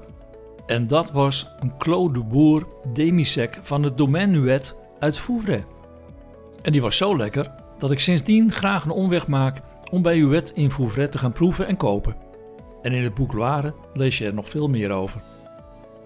En 0.66 0.88
dat 0.88 1.12
was 1.12 1.48
een 1.60 1.78
Clos 1.78 2.14
de 2.14 2.24
Boer 2.24 2.68
Demisec 2.94 3.60
van 3.62 3.84
het 3.84 3.98
Domaine 3.98 4.40
Nuet 4.40 4.76
uit 5.00 5.18
Vouvray. 5.18 5.66
En 6.62 6.72
die 6.72 6.82
was 6.82 6.98
zo 6.98 7.18
lekker 7.18 7.52
dat 7.78 7.92
ik 7.92 8.00
sindsdien 8.00 8.52
graag 8.52 8.86
een 8.86 8.92
omweg 8.92 9.28
maak 9.28 9.62
om 9.92 10.02
bij 10.02 10.18
Huet 10.18 10.52
in 10.52 10.72
Vouvray 10.72 11.08
te 11.08 11.18
gaan 11.18 11.32
proeven 11.32 11.68
en 11.68 11.78
kopen. 11.78 12.16
En 12.82 12.92
in 12.92 13.04
het 13.04 13.14
boek 13.14 13.34
Loire 13.34 13.74
lees 13.94 14.18
je 14.18 14.26
er 14.26 14.34
nog 14.34 14.50
veel 14.50 14.68
meer 14.68 14.92
over. 14.92 15.22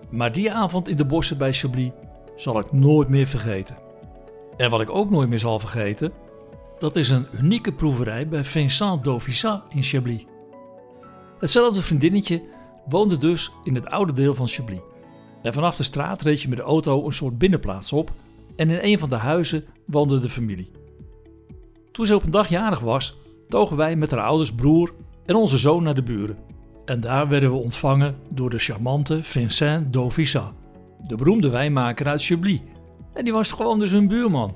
Maar 0.09 0.31
die 0.31 0.53
avond 0.53 0.88
in 0.88 0.98
de 0.98 1.05
bossen 1.05 1.38
bij 1.38 1.53
Chablis 1.53 1.91
zal 2.36 2.59
ik 2.59 2.71
nooit 2.71 3.09
meer 3.09 3.27
vergeten. 3.27 3.77
En 4.57 4.69
wat 4.69 4.81
ik 4.81 4.89
ook 4.89 5.09
nooit 5.09 5.29
meer 5.29 5.39
zal 5.39 5.59
vergeten, 5.59 6.12
dat 6.77 6.95
is 6.95 7.09
een 7.09 7.27
unieke 7.31 7.71
proeverij 7.71 8.27
bij 8.27 8.43
Vincent 8.43 9.03
Dauvissat 9.03 9.63
in 9.69 9.83
Chablis. 9.83 10.25
Hetzelfde 11.39 11.81
vriendinnetje 11.81 12.41
woonde 12.86 13.17
dus 13.17 13.51
in 13.63 13.75
het 13.75 13.88
oude 13.88 14.13
deel 14.13 14.34
van 14.34 14.48
Chablis. 14.48 14.79
En 15.41 15.53
vanaf 15.53 15.75
de 15.75 15.84
straat 15.84 16.22
reed 16.22 16.41
je 16.41 16.48
met 16.50 16.58
de 16.58 16.63
auto 16.63 17.05
een 17.05 17.13
soort 17.13 17.38
binnenplaats 17.38 17.93
op 17.93 18.12
en 18.55 18.69
in 18.69 18.79
een 18.81 19.00
van 19.00 19.10
de 19.10 19.15
huizen 19.15 19.65
woonde 19.86 20.19
de 20.19 20.29
familie. 20.29 20.72
Toen 21.91 22.05
ze 22.05 22.15
op 22.15 22.24
een 22.24 22.31
dag 22.31 22.50
jarig 22.50 22.79
was, 22.79 23.17
togen 23.48 23.77
wij 23.77 23.96
met 23.96 24.12
haar 24.12 24.24
ouders, 24.24 24.53
broer 24.53 24.93
en 25.25 25.36
onze 25.36 25.58
zoon 25.58 25.84
naar 25.84 25.96
de 25.96 26.03
buren. 26.03 26.38
En 26.86 27.00
daar 27.00 27.27
werden 27.27 27.50
we 27.50 27.55
ontvangen 27.55 28.15
door 28.29 28.50
de 28.50 28.60
charmante 28.60 29.24
Vincent 29.24 29.93
Dauvissat, 29.93 30.53
de 31.08 31.15
beroemde 31.15 31.50
wijnmaker 31.50 32.08
uit 32.08 32.24
Chablis. 32.24 32.60
En 33.13 33.24
die 33.24 33.34
was 33.34 33.51
gewoon 33.51 33.79
dus 33.79 33.91
hun 33.91 34.08
buurman. 34.08 34.55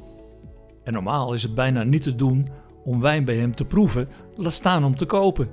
En 0.83 0.93
normaal 0.93 1.33
is 1.33 1.43
het 1.43 1.55
bijna 1.55 1.83
niet 1.83 2.03
te 2.03 2.15
doen 2.15 2.47
om 2.83 3.01
wijn 3.01 3.25
bij 3.25 3.35
hem 3.35 3.55
te 3.55 3.65
proeven, 3.65 4.09
laat 4.35 4.53
staan 4.53 4.83
om 4.83 4.95
te 4.95 5.05
kopen. 5.05 5.49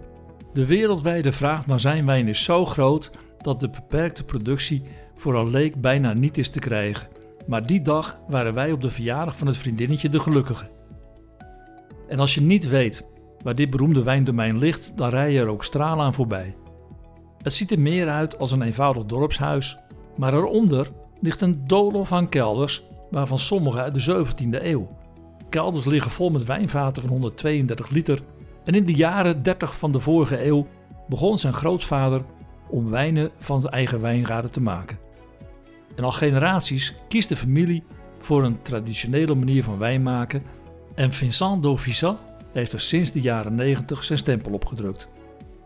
De 0.53 0.67
wereldwijde 0.67 1.33
vraag 1.33 1.67
naar 1.67 1.81
zijn 1.81 2.07
wijn 2.07 2.29
is 2.29 2.45
zo 2.45 2.65
groot 2.65 3.11
dat 3.39 3.61
de 3.61 3.69
beperkte 3.69 4.25
productie 4.25 4.83
voor 5.15 5.39
een 5.39 5.51
leek 5.51 5.81
bijna 5.81 6.13
niet 6.13 6.39
is 6.39 6.49
te 6.49 6.59
krijgen. 6.59 7.09
Maar 7.47 7.67
die 7.67 7.83
dag 7.83 8.19
waren 8.29 8.55
wij 8.55 8.73
op 8.73 8.81
de 8.81 8.91
verjaardag 8.91 9.37
van 9.37 9.47
het 9.47 9.57
vriendinnetje 9.57 10.09
de 10.09 10.21
gelukkige. 10.21 10.71
En 12.09 12.19
als 12.19 12.35
je 12.35 12.41
niet 12.41 12.69
weet 12.69 13.07
waar 13.43 13.55
dit 13.55 13.71
beroemde 13.71 14.03
wijndomein 14.03 14.59
ligt, 14.59 14.93
dan 14.97 15.09
rij 15.09 15.33
je 15.33 15.41
er 15.41 15.49
ook 15.49 15.65
stralen 15.65 16.05
aan 16.05 16.15
voorbij. 16.15 16.57
Het 17.43 17.53
ziet 17.53 17.71
er 17.71 17.81
meer 17.81 18.09
uit 18.09 18.39
als 18.39 18.53
een 18.53 18.63
eenvoudig 18.63 19.05
dorpshuis, 19.05 19.79
maar 20.17 20.35
eronder 20.35 20.91
ligt 21.21 21.41
een 21.41 21.67
doolhof 21.67 22.13
aan 22.13 22.29
kelders, 22.29 22.85
waarvan 23.11 23.39
sommige 23.39 23.81
uit 23.81 23.95
de 23.95 24.25
17e 24.27 24.65
eeuw. 24.65 24.89
Kelders 25.49 25.85
liggen 25.85 26.11
vol 26.11 26.31
met 26.31 26.45
wijnvaten 26.45 27.03
van 27.03 27.11
132 27.11 27.89
liter 27.89 28.21
en 28.65 28.75
in 28.75 28.85
de 28.85 28.95
jaren 28.95 29.43
30 29.43 29.79
van 29.79 29.93
de 29.93 30.01
vorige 30.01 30.47
eeuw 30.47 30.67
begon 31.09 31.39
zijn 31.39 31.55
grootvader 31.55 32.25
om 32.69 32.91
wijnen 32.91 33.31
van 33.39 33.61
zijn 33.61 33.73
eigen 33.73 34.01
wijngaarden 34.01 34.51
te 34.51 34.61
maken. 34.61 34.99
En 35.97 36.05
al 36.05 36.13
generaties 36.13 36.95
kiest 37.09 37.29
de 37.29 37.37
familie 37.37 37.85
voor 38.19 38.45
een 38.45 38.63
traditionele 38.63 39.35
manier 39.35 39.65
van 39.65 39.79
wijn 39.79 40.03
maken 40.03 40.43
en 40.95 41.13
Vincent 41.13 41.63
Dauvissat 41.63 42.19
heeft 42.53 42.73
er 42.73 42.81
sinds 42.81 43.13
de 43.13 43.21
jaren 43.21 43.55
90 43.55 44.05
zijn 44.05 44.19
stempel 44.19 44.53
op 44.53 44.67
gedrukt. 44.67 45.09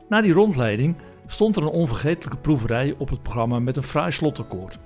Na 0.09 0.21
die 0.21 0.33
rondleiding 0.33 0.97
stond 1.27 1.57
er 1.57 1.63
een 1.63 1.69
onvergetelijke 1.69 2.37
proeverij 2.37 2.95
op 2.99 3.09
het 3.11 3.23
programma 3.23 3.59
met 3.59 3.77
een 3.77 3.83
fraai 3.83 4.13
slotakkoord. 4.13 4.79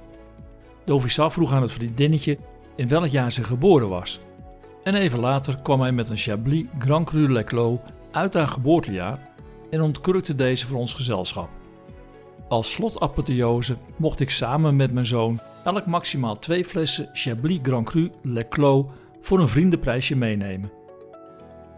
Dauvissat 0.84 1.32
vroeg 1.32 1.52
aan 1.52 1.62
het 1.62 1.72
vriendinnetje 1.72 2.38
in 2.76 2.88
welk 2.88 3.06
jaar 3.06 3.32
ze 3.32 3.44
geboren 3.44 3.88
was. 3.88 4.20
En 4.82 4.94
even 4.94 5.20
later 5.20 5.62
kwam 5.62 5.80
hij 5.80 5.92
met 5.92 6.08
een 6.08 6.16
Chablis 6.16 6.64
Grand 6.78 7.06
Cru 7.06 7.32
Leclos 7.32 7.78
uit 8.10 8.34
haar 8.34 8.46
geboortejaar 8.46 9.28
en 9.70 9.80
ontkurkte 9.80 10.34
deze 10.34 10.66
voor 10.66 10.78
ons 10.78 10.94
gezelschap. 10.94 11.48
Als 12.48 12.72
slotapotheose 12.72 13.76
mocht 13.96 14.20
ik 14.20 14.30
samen 14.30 14.76
met 14.76 14.92
mijn 14.92 15.06
zoon 15.06 15.40
elk 15.64 15.86
maximaal 15.86 16.38
twee 16.38 16.64
flessen 16.64 17.10
Chablis 17.12 17.58
Grand 17.62 17.86
Cru 17.86 18.10
Leclos 18.22 18.84
voor 19.20 19.40
een 19.40 19.48
vriendenprijsje 19.48 20.16
meenemen. 20.16 20.70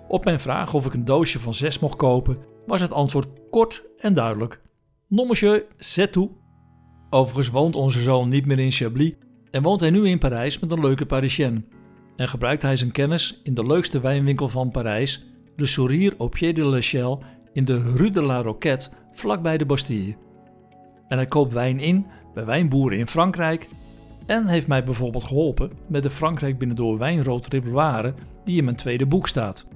Op 0.08 0.24
mijn 0.24 0.40
vraag 0.40 0.74
of 0.74 0.86
ik 0.86 0.94
een 0.94 1.04
doosje 1.04 1.38
van 1.38 1.54
zes 1.54 1.78
mocht 1.78 1.96
kopen, 1.96 2.38
was 2.66 2.80
het 2.80 2.92
antwoord 2.92 3.28
kort 3.50 3.84
en 3.98 4.14
duidelijk. 4.14 4.60
Non 5.08 5.26
monsieur, 5.26 5.64
c'est 5.76 6.12
tout. 6.12 6.30
Overigens 7.10 7.48
woont 7.48 7.76
onze 7.76 8.02
zoon 8.02 8.28
niet 8.28 8.46
meer 8.46 8.58
in 8.58 8.70
Chablis 8.70 9.14
en 9.50 9.62
woont 9.62 9.80
hij 9.80 9.90
nu 9.90 10.08
in 10.08 10.18
Parijs 10.18 10.58
met 10.58 10.72
een 10.72 10.80
leuke 10.80 11.06
Parisienne. 11.06 11.64
En 12.16 12.28
gebruikt 12.28 12.62
hij 12.62 12.76
zijn 12.76 12.92
kennis 12.92 13.40
in 13.42 13.54
de 13.54 13.66
leukste 13.66 14.00
wijnwinkel 14.00 14.48
van 14.48 14.70
Parijs 14.70 15.26
de 15.60 15.66
Sourire 15.66 16.14
au 16.18 16.28
pied 16.28 16.56
de 16.56 16.64
l'Echelle 16.64 17.18
in 17.52 17.64
de 17.64 17.92
Rue 17.96 18.10
de 18.10 18.22
la 18.22 18.42
Roquette, 18.42 18.88
vlakbij 19.12 19.58
de 19.58 19.66
Bastille. 19.66 20.16
En 21.08 21.16
hij 21.16 21.26
koopt 21.26 21.52
wijn 21.52 21.80
in 21.80 22.06
bij 22.34 22.44
wijnboeren 22.44 22.98
in 22.98 23.06
Frankrijk 23.06 23.68
en 24.26 24.46
heeft 24.46 24.66
mij 24.66 24.84
bijvoorbeeld 24.84 25.24
geholpen 25.24 25.70
met 25.86 26.02
de 26.02 26.10
Frankrijk 26.10 26.58
binnendoor 26.58 26.98
wijnrood 26.98 27.46
Riboire 27.46 28.14
die 28.44 28.58
in 28.58 28.64
mijn 28.64 28.76
tweede 28.76 29.06
boek 29.06 29.28
staat. 29.28 29.66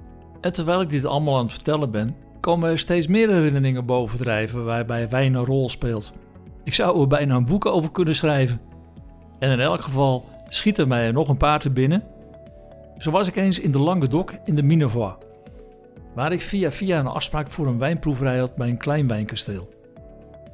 En 0.41 0.53
terwijl 0.53 0.81
ik 0.81 0.89
dit 0.89 1.05
allemaal 1.05 1.37
aan 1.37 1.43
het 1.43 1.53
vertellen 1.53 1.91
ben, 1.91 2.15
komen 2.39 2.69
er 2.69 2.79
steeds 2.79 3.07
meer 3.07 3.29
herinneringen 3.29 3.85
bovendrijven 3.85 4.65
waarbij 4.65 5.09
wijn 5.09 5.33
een 5.33 5.45
rol 5.45 5.69
speelt. 5.69 6.13
Ik 6.63 6.73
zou 6.73 7.01
er 7.01 7.07
bijna 7.07 7.35
een 7.35 7.45
boek 7.45 7.65
over 7.65 7.91
kunnen 7.91 8.15
schrijven. 8.15 8.61
En 9.39 9.51
in 9.51 9.59
elk 9.59 9.81
geval 9.81 10.25
schieten 10.47 10.87
mij 10.87 11.05
er 11.05 11.13
nog 11.13 11.29
een 11.29 11.37
paar 11.37 11.59
te 11.59 11.69
binnen. 11.69 12.03
Zo 12.97 13.11
was 13.11 13.27
ik 13.27 13.35
eens 13.35 13.59
in 13.59 13.71
de 13.71 13.79
Languedoc 13.79 14.33
in 14.43 14.55
de 14.55 14.63
Minervois 14.63 15.13
waar 16.15 16.31
ik 16.31 16.41
via 16.41 16.71
via 16.71 16.99
een 16.99 17.07
afspraak 17.07 17.49
voor 17.49 17.67
een 17.67 17.77
wijnproeverij 17.77 18.39
had 18.39 18.55
bij 18.55 18.69
een 18.69 18.77
klein 18.77 19.07
wijnkasteel. 19.07 19.69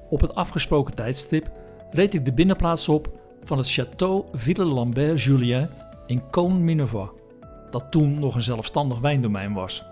Op 0.10 0.22
het 0.22 0.36
afgesproken 0.36 0.96
tijdstip 0.96 1.51
reed 1.91 2.13
ik 2.13 2.25
de 2.25 2.34
binnenplaats 2.34 2.89
op 2.89 3.10
van 3.44 3.58
het 3.58 3.80
Château 3.80 4.32
Ville-Lambert-Julien 4.34 5.70
in 6.06 6.22
Cône-Minervois, 6.22 7.10
dat 7.70 7.91
toen 7.91 8.20
nog 8.20 8.36
een 8.36 8.44
zelfstandig 8.44 9.00
wijndomein 9.00 9.53
was. 9.53 9.86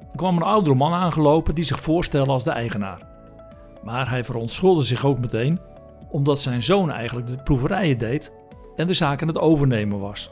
Er 0.00 0.16
kwam 0.16 0.36
een 0.36 0.42
oudere 0.42 0.74
man 0.74 0.92
aangelopen 0.92 1.54
die 1.54 1.64
zich 1.64 1.80
voorstelde 1.80 2.30
als 2.32 2.44
de 2.44 2.50
eigenaar. 2.50 3.06
Maar 3.82 4.10
hij 4.10 4.24
verontschuldigde 4.24 4.86
zich 4.86 5.06
ook 5.06 5.18
meteen, 5.18 5.60
omdat 6.10 6.40
zijn 6.40 6.62
zoon 6.62 6.90
eigenlijk 6.90 7.26
de 7.26 7.36
proeverijen 7.36 7.98
deed 7.98 8.32
en 8.76 8.86
de 8.86 8.92
zaak 8.92 9.22
aan 9.22 9.28
het 9.28 9.38
overnemen 9.38 10.00
was. 10.00 10.30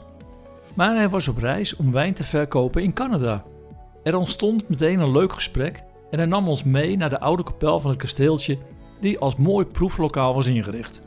Maar 0.73 0.95
hij 0.95 1.09
was 1.09 1.27
op 1.27 1.37
reis 1.37 1.75
om 1.75 1.91
wijn 1.91 2.13
te 2.13 2.23
verkopen 2.23 2.83
in 2.83 2.93
Canada 2.93 3.43
er 4.09 4.17
ontstond 4.17 4.69
meteen 4.69 4.99
een 4.99 5.11
leuk 5.11 5.33
gesprek 5.33 5.83
en 6.09 6.17
hij 6.17 6.27
nam 6.27 6.47
ons 6.47 6.63
mee 6.63 6.97
naar 6.97 7.09
de 7.09 7.19
oude 7.19 7.43
kapel 7.43 7.79
van 7.79 7.89
het 7.89 7.99
kasteeltje, 7.99 8.57
die 8.99 9.19
als 9.19 9.35
mooi 9.35 9.65
proeflokaal 9.65 10.33
was 10.33 10.47
ingericht. 10.47 11.01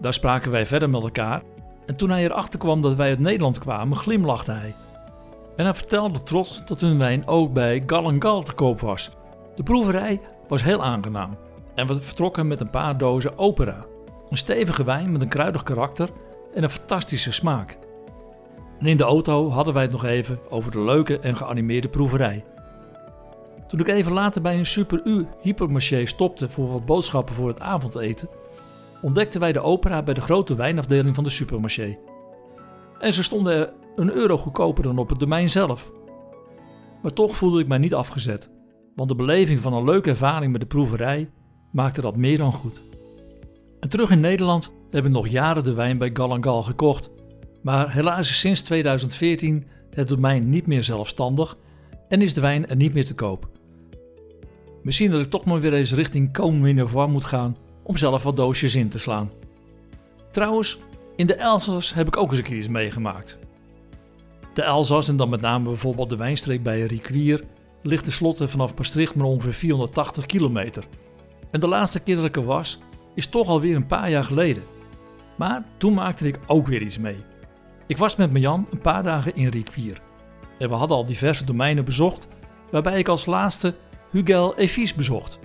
Daar 0.00 0.14
spraken 0.14 0.50
wij 0.50 0.66
verder 0.66 0.90
met 0.90 1.02
elkaar 1.02 1.42
en 1.86 1.96
toen 1.96 2.10
hij 2.10 2.24
erachter 2.24 2.58
kwam 2.58 2.80
dat 2.80 2.94
wij 2.94 3.08
uit 3.08 3.18
Nederland 3.18 3.58
kwamen, 3.58 3.96
glimlachte 3.96 4.52
hij. 4.52 4.74
En 5.56 5.64
hij 5.64 5.74
vertelde 5.74 6.22
trots 6.22 6.64
dat 6.64 6.80
hun 6.80 6.98
wijn 6.98 7.26
ook 7.26 7.52
bij 7.52 7.82
Gal 7.86 8.14
Gal 8.18 8.42
te 8.42 8.52
koop 8.52 8.80
was. 8.80 9.10
De 9.54 9.62
proeverij 9.62 10.20
was 10.48 10.62
heel 10.62 10.84
aangenaam 10.84 11.36
en 11.74 11.86
we 11.86 12.00
vertrokken 12.00 12.46
met 12.46 12.60
een 12.60 12.70
paar 12.70 12.98
dozen 12.98 13.38
opera. 13.38 13.84
Een 14.30 14.36
stevige 14.36 14.84
wijn 14.84 15.12
met 15.12 15.22
een 15.22 15.28
kruidig 15.28 15.62
karakter 15.62 16.10
en 16.54 16.62
een 16.62 16.70
fantastische 16.70 17.32
smaak. 17.32 17.78
En 18.78 18.86
in 18.86 18.96
de 18.96 19.04
auto 19.04 19.50
hadden 19.50 19.74
wij 19.74 19.82
het 19.82 19.92
nog 19.92 20.04
even 20.04 20.38
over 20.50 20.72
de 20.72 20.80
leuke 20.80 21.18
en 21.18 21.36
geanimeerde 21.36 21.88
proeverij. 21.88 22.44
Toen 23.68 23.80
ik 23.80 23.88
even 23.88 24.12
later 24.12 24.42
bij 24.42 24.58
een 24.58 24.66
Super 24.66 25.00
U 25.04 25.26
hypermarché 25.42 26.06
stopte 26.06 26.48
voor 26.48 26.72
wat 26.72 26.84
boodschappen 26.84 27.34
voor 27.34 27.48
het 27.48 27.60
avondeten, 27.60 28.28
ontdekten 29.02 29.40
wij 29.40 29.52
de 29.52 29.60
opera 29.60 30.02
bij 30.02 30.14
de 30.14 30.20
grote 30.20 30.54
wijnafdeling 30.54 31.14
van 31.14 31.24
de 31.24 31.30
supermarché. 31.30 31.98
En 32.98 33.12
ze 33.12 33.22
stonden 33.22 33.52
er 33.52 33.72
een 33.96 34.12
euro 34.12 34.36
goedkoper 34.36 34.82
dan 34.82 34.98
op 34.98 35.08
het 35.08 35.18
domein 35.18 35.50
zelf. 35.50 35.92
Maar 37.02 37.12
toch 37.12 37.36
voelde 37.36 37.60
ik 37.60 37.68
mij 37.68 37.78
niet 37.78 37.94
afgezet, 37.94 38.50
want 38.94 39.08
de 39.08 39.14
beleving 39.14 39.60
van 39.60 39.72
een 39.72 39.84
leuke 39.84 40.10
ervaring 40.10 40.52
met 40.52 40.60
de 40.60 40.66
proeverij 40.66 41.30
maakte 41.72 42.00
dat 42.00 42.16
meer 42.16 42.38
dan 42.38 42.52
goed. 42.52 42.82
En 43.80 43.88
terug 43.88 44.10
in 44.10 44.20
Nederland 44.20 44.72
heb 44.90 45.04
ik 45.04 45.10
nog 45.10 45.28
jaren 45.28 45.64
de 45.64 45.74
wijn 45.74 45.98
bij 45.98 46.10
Gal 46.12 46.38
Gal 46.40 46.62
gekocht 46.62 47.10
Maar 47.66 47.92
helaas 47.92 48.30
is 48.30 48.38
sinds 48.38 48.60
2014 48.60 49.66
het 49.90 50.08
domein 50.08 50.50
niet 50.50 50.66
meer 50.66 50.84
zelfstandig 50.84 51.56
en 52.08 52.22
is 52.22 52.34
de 52.34 52.40
wijn 52.40 52.68
er 52.68 52.76
niet 52.76 52.94
meer 52.94 53.06
te 53.06 53.14
koop. 53.14 53.48
Misschien 54.82 55.10
dat 55.10 55.20
ik 55.20 55.30
toch 55.30 55.44
maar 55.44 55.60
weer 55.60 55.74
eens 55.74 55.92
richting 55.92 56.38
Côte 56.38 57.10
moet 57.10 57.24
gaan 57.24 57.56
om 57.82 57.96
zelf 57.96 58.22
wat 58.22 58.36
doosjes 58.36 58.74
in 58.74 58.88
te 58.88 58.98
slaan. 58.98 59.30
Trouwens, 60.30 60.78
in 61.16 61.26
de 61.26 61.34
Elzas 61.34 61.94
heb 61.94 62.06
ik 62.06 62.16
ook 62.16 62.30
eens 62.30 62.38
een 62.38 62.44
keer 62.44 62.56
iets 62.56 62.68
meegemaakt. 62.68 63.38
De 64.54 64.62
Elzas, 64.62 65.08
en 65.08 65.16
dan 65.16 65.28
met 65.28 65.40
name 65.40 65.64
bijvoorbeeld 65.64 66.10
de 66.10 66.16
wijnstreek 66.16 66.62
bij 66.62 66.82
Riquier, 66.82 67.44
ligt 67.82 68.04
tenslotte 68.04 68.48
vanaf 68.48 68.76
Maastricht 68.76 69.14
maar 69.14 69.26
ongeveer 69.26 69.54
480 69.54 70.26
kilometer. 70.26 70.84
En 71.50 71.60
de 71.60 71.68
laatste 71.68 72.00
keer 72.00 72.16
dat 72.16 72.24
ik 72.24 72.36
er 72.36 72.44
was, 72.44 72.78
is 73.14 73.26
toch 73.26 73.48
alweer 73.48 73.76
een 73.76 73.86
paar 73.86 74.10
jaar 74.10 74.24
geleden. 74.24 74.62
Maar 75.36 75.64
toen 75.76 75.94
maakte 75.94 76.26
ik 76.26 76.38
ook 76.46 76.66
weer 76.66 76.82
iets 76.82 76.98
mee. 76.98 77.16
Ik 77.86 77.96
was 77.96 78.16
met 78.16 78.30
Jan 78.32 78.66
een 78.70 78.80
paar 78.80 79.02
dagen 79.02 79.34
in 79.34 79.48
Riquier. 79.48 80.00
En 80.58 80.68
we 80.68 80.74
hadden 80.74 80.96
al 80.96 81.04
diverse 81.04 81.44
domeinen 81.44 81.84
bezocht, 81.84 82.28
waarbij 82.70 82.98
ik 82.98 83.08
als 83.08 83.26
laatste 83.26 83.74
Hugel 84.10 84.56
Evis 84.56 84.94
bezocht. 84.94 85.38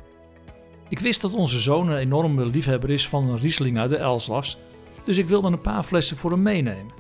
Ik 0.90 1.00
wist 1.00 1.22
dat 1.22 1.34
onze 1.34 1.60
zoon 1.60 1.90
een 1.90 1.98
enorme 1.98 2.46
liefhebber 2.46 2.90
is 2.90 3.10
van 3.10 3.30
een 3.30 3.40
Riesling 3.40 3.78
uit 3.78 3.90
de 3.90 3.98
Elzas, 3.98 4.58
dus 5.04 5.18
ik 5.18 5.28
wilde 5.28 5.48
een 5.48 5.62
paar 5.62 5.84
flessen 5.84 6.18
voor 6.18 6.32
hem 6.32 6.42
meenemen. 6.42 6.94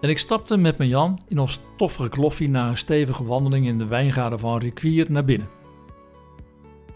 En 0.00 0.08
ik 0.08 0.18
stapte 0.18 0.56
met 0.56 0.78
mijn 0.78 0.90
Jan 0.90 1.20
in 1.28 1.38
ons 1.38 1.52
stoffige 1.52 2.08
kloffie 2.08 2.48
na 2.48 2.68
een 2.68 2.76
stevige 2.76 3.24
wandeling 3.24 3.66
in 3.66 3.78
de 3.78 3.86
wijngaarden 3.86 4.38
van 4.38 4.58
Riquier 4.58 5.06
naar 5.08 5.24
binnen. 5.24 5.48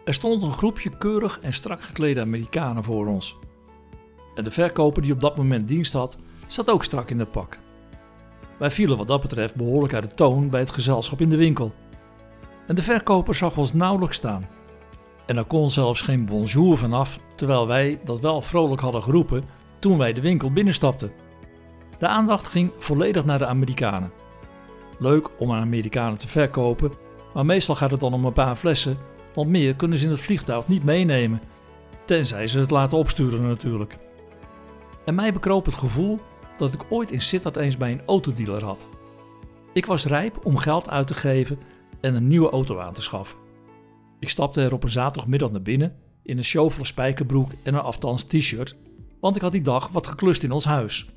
Er 0.04 0.14
stond 0.14 0.42
een 0.42 0.52
groepje 0.52 0.96
keurig 0.98 1.40
en 1.40 1.52
strak 1.52 1.82
geklede 1.82 2.20
Amerikanen 2.20 2.84
voor 2.84 3.06
ons. 3.06 3.38
En 4.34 4.44
de 4.44 4.50
verkoper 4.50 5.02
die 5.02 5.12
op 5.12 5.20
dat 5.20 5.36
moment 5.36 5.68
dienst 5.68 5.92
had, 5.92 6.18
zat 6.46 6.70
ook 6.70 6.84
strak 6.84 7.10
in 7.10 7.18
het 7.18 7.30
pak. 7.30 7.58
Wij 8.58 8.70
vielen 8.70 8.96
wat 8.96 9.08
dat 9.08 9.20
betreft 9.20 9.54
behoorlijk 9.54 9.94
uit 9.94 10.02
de 10.02 10.14
toon 10.14 10.50
bij 10.50 10.60
het 10.60 10.70
gezelschap 10.70 11.20
in 11.20 11.28
de 11.28 11.36
winkel. 11.36 11.72
En 12.66 12.74
de 12.74 12.82
verkoper 12.82 13.34
zag 13.34 13.56
ons 13.56 13.72
nauwelijks 13.72 14.16
staan. 14.16 14.48
En 15.26 15.36
er 15.36 15.44
kon 15.44 15.70
zelfs 15.70 16.00
geen 16.00 16.24
bonjour 16.24 16.78
vanaf, 16.78 17.18
terwijl 17.34 17.66
wij 17.66 18.00
dat 18.04 18.20
wel 18.20 18.42
vrolijk 18.42 18.80
hadden 18.80 19.02
geroepen 19.02 19.44
toen 19.78 19.98
wij 19.98 20.12
de 20.12 20.20
winkel 20.20 20.52
binnenstapten. 20.52 21.12
De 21.98 22.06
aandacht 22.06 22.46
ging 22.46 22.70
volledig 22.78 23.24
naar 23.24 23.38
de 23.38 23.46
Amerikanen. 23.46 24.12
Leuk 24.98 25.40
om 25.40 25.52
aan 25.52 25.60
Amerikanen 25.60 26.18
te 26.18 26.28
verkopen, 26.28 26.92
maar 27.34 27.46
meestal 27.46 27.74
gaat 27.74 27.90
het 27.90 28.00
dan 28.00 28.12
om 28.12 28.24
een 28.24 28.32
paar 28.32 28.56
flessen, 28.56 28.96
want 29.34 29.48
meer 29.48 29.74
kunnen 29.74 29.98
ze 29.98 30.04
in 30.04 30.10
het 30.10 30.20
vliegtuig 30.20 30.68
niet 30.68 30.84
meenemen, 30.84 31.40
tenzij 32.04 32.46
ze 32.46 32.58
het 32.58 32.70
laten 32.70 32.98
opsturen 32.98 33.48
natuurlijk. 33.48 33.96
En 35.04 35.14
mij 35.14 35.32
bekroop 35.32 35.64
het 35.64 35.74
gevoel 35.74 36.20
dat 36.56 36.72
ik 36.72 36.84
ooit 36.88 37.10
in 37.10 37.20
Sittard 37.20 37.56
eens 37.56 37.76
bij 37.76 37.92
een 37.92 38.02
autodealer 38.06 38.64
had. 38.64 38.88
Ik 39.72 39.86
was 39.86 40.06
rijp 40.06 40.46
om 40.46 40.56
geld 40.56 40.88
uit 40.90 41.06
te 41.06 41.14
geven 41.14 41.58
en 42.00 42.14
een 42.14 42.26
nieuwe 42.26 42.50
auto 42.50 42.78
aan 42.78 42.92
te 42.92 43.02
schaffen. 43.02 43.38
Ik 44.18 44.28
stapte 44.28 44.62
er 44.62 44.72
op 44.72 44.82
een 44.82 44.88
zaterdagmiddag 44.88 45.50
naar 45.50 45.62
binnen 45.62 45.96
in 46.22 46.38
een 46.38 46.44
chauffeur 46.44 46.86
spijkerbroek 46.86 47.50
en 47.62 47.74
een 47.74 47.80
aftans 47.80 48.22
t-shirt, 48.22 48.76
want 49.20 49.36
ik 49.36 49.42
had 49.42 49.52
die 49.52 49.62
dag 49.62 49.88
wat 49.88 50.06
geklust 50.06 50.42
in 50.42 50.52
ons 50.52 50.64
huis. 50.64 51.10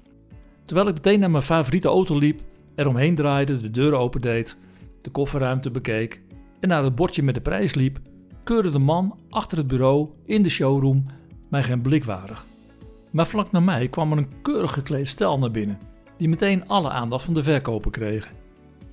Terwijl 0.66 0.88
ik 0.88 0.94
meteen 0.94 1.20
naar 1.20 1.32
mijn 1.32 1.44
favoriete 1.44 1.88
auto 1.88 2.18
liep, 2.18 2.42
eromheen 2.76 3.16
draaide, 3.16 3.58
de 3.58 3.72
deuren 3.72 4.00
opendeed, 4.00 4.58
de 5.02 5.10
kofferruimte 5.10 5.72
bekeek 5.72 6.22
en 6.60 6.70
naar 6.70 6.84
het 6.84 6.96
bordje 6.96 7.24
met 7.24 7.36
de 7.36 7.42
prijs 7.42 7.76
liep, 7.76 8.00
keurde 8.44 8.72
de 8.72 8.80
man 8.80 9.18
achter 9.30 9.58
het 9.58 9.68
bureau 9.68 10.10
in 10.26 10.44
de 10.44 10.50
showroom 10.50 11.06
mij 11.50 11.64
geen 11.64 11.82
blik 11.82 12.04
waardig. 12.04 12.46
Maar 13.12 13.28
vlak 13.28 13.52
na 13.52 13.60
mij 13.60 13.88
kwam 13.88 14.12
er 14.12 14.18
een 14.18 14.42
keurig 14.42 14.74
gekleed 14.74 15.08
stel 15.08 15.40
naar 15.40 15.52
binnen, 15.52 15.80
die 16.18 16.30
meteen 16.30 16.68
alle 16.68 16.90
aandacht 16.90 17.26
van 17.26 17.34
de 17.34 17.44
verkoper 17.44 17.92
kregen. 17.92 18.32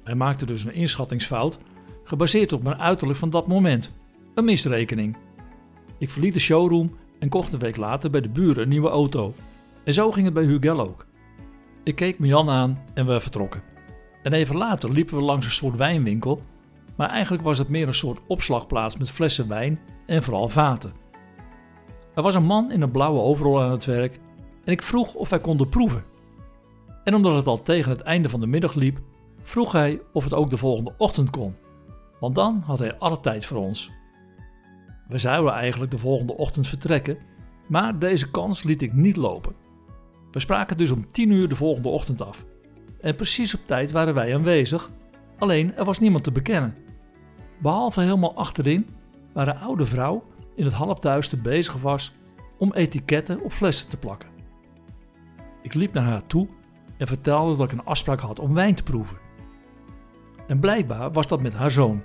Hij 0.05 0.15
maakte 0.15 0.47
dus 0.47 0.65
een 0.65 0.75
inschattingsfout, 0.75 1.59
gebaseerd 2.05 2.53
op 2.53 2.63
mijn 2.63 2.79
uiterlijk 2.79 3.19
van 3.19 3.31
dat 3.31 3.47
moment. 3.47 3.93
Een 4.35 4.45
misrekening. 4.45 5.17
Ik 5.99 6.11
verliet 6.11 6.35
de 6.35 6.41
showroom 6.41 6.97
en 7.19 7.29
kocht 7.29 7.53
een 7.53 7.59
week 7.59 7.77
later 7.77 8.11
bij 8.11 8.21
de 8.21 8.29
buren 8.29 8.63
een 8.63 8.69
nieuwe 8.69 8.89
auto. 8.89 9.35
En 9.85 9.95
zo 9.95 10.11
ging 10.11 10.25
het 10.25 10.35
bij 10.35 10.45
Hugel 10.45 10.81
ook. 10.81 11.07
Ik 11.83 11.95
keek 11.95 12.17
Jan 12.19 12.51
aan 12.51 12.83
en 12.95 13.07
we 13.07 13.21
vertrokken. 13.21 13.63
En 14.23 14.33
even 14.33 14.57
later 14.57 14.93
liepen 14.93 15.17
we 15.17 15.23
langs 15.23 15.47
een 15.47 15.53
soort 15.53 15.77
wijnwinkel, 15.77 16.43
maar 16.97 17.09
eigenlijk 17.09 17.43
was 17.43 17.59
het 17.59 17.69
meer 17.69 17.87
een 17.87 17.95
soort 17.95 18.21
opslagplaats 18.27 18.97
met 18.97 19.11
flessen 19.11 19.49
wijn 19.49 19.81
en 20.07 20.23
vooral 20.23 20.49
vaten. 20.49 20.93
Er 22.17 22.23
was 22.23 22.35
een 22.35 22.45
man 22.45 22.73
in 22.73 22.83
een 22.83 22.91
blauwe 22.91 23.21
overal 23.21 23.63
aan 23.63 23.71
het 23.71 23.85
werk 23.85 24.21
en 24.65 24.73
ik 24.73 24.83
vroeg 24.83 25.15
of 25.15 25.29
wij 25.29 25.41
konden 25.41 25.69
proeven. 25.69 26.05
En 27.05 27.15
omdat 27.15 27.35
het 27.35 27.47
al 27.47 27.63
tegen 27.63 27.91
het 27.91 28.01
einde 28.01 28.29
van 28.29 28.41
de 28.41 28.47
middag 28.47 28.75
liep, 28.75 29.01
vroeg 29.43 29.73
hij 29.73 30.01
of 30.13 30.25
het 30.25 30.35
ook 30.35 30.51
de 30.51 30.57
volgende 30.57 30.93
ochtend 30.99 31.31
kon, 31.31 31.55
want 32.21 32.35
dan 32.35 32.63
had 32.65 32.79
hij 32.79 32.99
alle 32.99 33.21
tijd 33.21 33.47
voor 33.47 33.59
ons. 33.59 33.93
We 35.09 35.19
zouden 35.19 35.53
eigenlijk 35.53 35.91
de 35.91 35.99
volgende 35.99 36.37
ochtend 36.37 36.69
vertrekken, 36.69 37.19
maar 37.69 37.99
deze 37.99 38.31
kans 38.31 38.63
liet 38.63 38.83
ik 38.83 38.93
niet 38.93 39.17
lopen. 39.17 39.55
We 40.31 40.41
spraken 40.41 40.77
dus 40.77 40.91
om 40.91 41.13
10 41.13 41.31
uur 41.31 41.49
de 41.49 41.57
volgende 41.57 41.89
ochtend 41.89 42.23
af. 42.23 42.45
En 43.01 43.15
precies 43.15 43.55
op 43.55 43.61
tijd 43.67 43.91
waren 43.91 44.15
wij 44.15 44.35
aanwezig, 44.35 44.91
alleen 45.39 45.75
er 45.75 45.85
was 45.85 45.99
niemand 45.99 46.25
te 46.25 46.33
bekennen. 46.33 46.75
Behalve 47.59 48.01
helemaal 48.01 48.35
achterin, 48.35 48.87
waar 49.33 49.49
een 49.49 49.59
oude 49.59 49.87
vrouw 49.87 50.25
in 50.57 50.65
het 50.65 50.75
halfduister 50.75 51.41
bezig 51.41 51.75
was 51.75 52.15
om 52.59 52.73
etiketten 52.73 53.41
op 53.41 53.53
flessen 53.53 53.89
te 53.89 53.97
plakken. 53.97 54.29
Ik 55.63 55.75
liep 55.75 55.93
naar 55.93 56.05
haar 56.05 56.27
toe 56.27 56.49
en 56.99 57.07
vertelde 57.07 57.57
dat 57.57 57.73
ik 57.73 57.79
een 57.79 57.85
afspraak 57.85 58.21
had 58.21 58.39
om 58.39 58.55
wijn 58.55 58.75
te 58.75 58.83
proeven. 58.83 59.19
En 60.47 60.61
blijkbaar 60.61 61.13
was 61.13 61.29
dat 61.29 61.43
met 61.43 61.55
haar 61.55 61.71
zoon. 61.71 62.03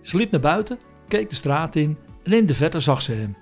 Ze 0.00 0.16
liep 0.16 0.30
naar 0.30 0.40
buiten, 0.40 0.78
keek 1.08 1.28
de 1.28 1.34
straat 1.34 1.76
in 1.76 1.98
en 2.22 2.32
in 2.32 2.46
de 2.46 2.54
verte 2.54 2.80
zag 2.80 3.02
ze 3.02 3.12
hem. 3.12 3.36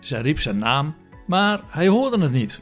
Zij 0.00 0.20
riep 0.20 0.40
zijn 0.40 0.58
naam, 0.58 0.94
maar 1.26 1.60
hij 1.66 1.88
hoorde 1.88 2.22
het 2.22 2.32
niet. 2.32 2.60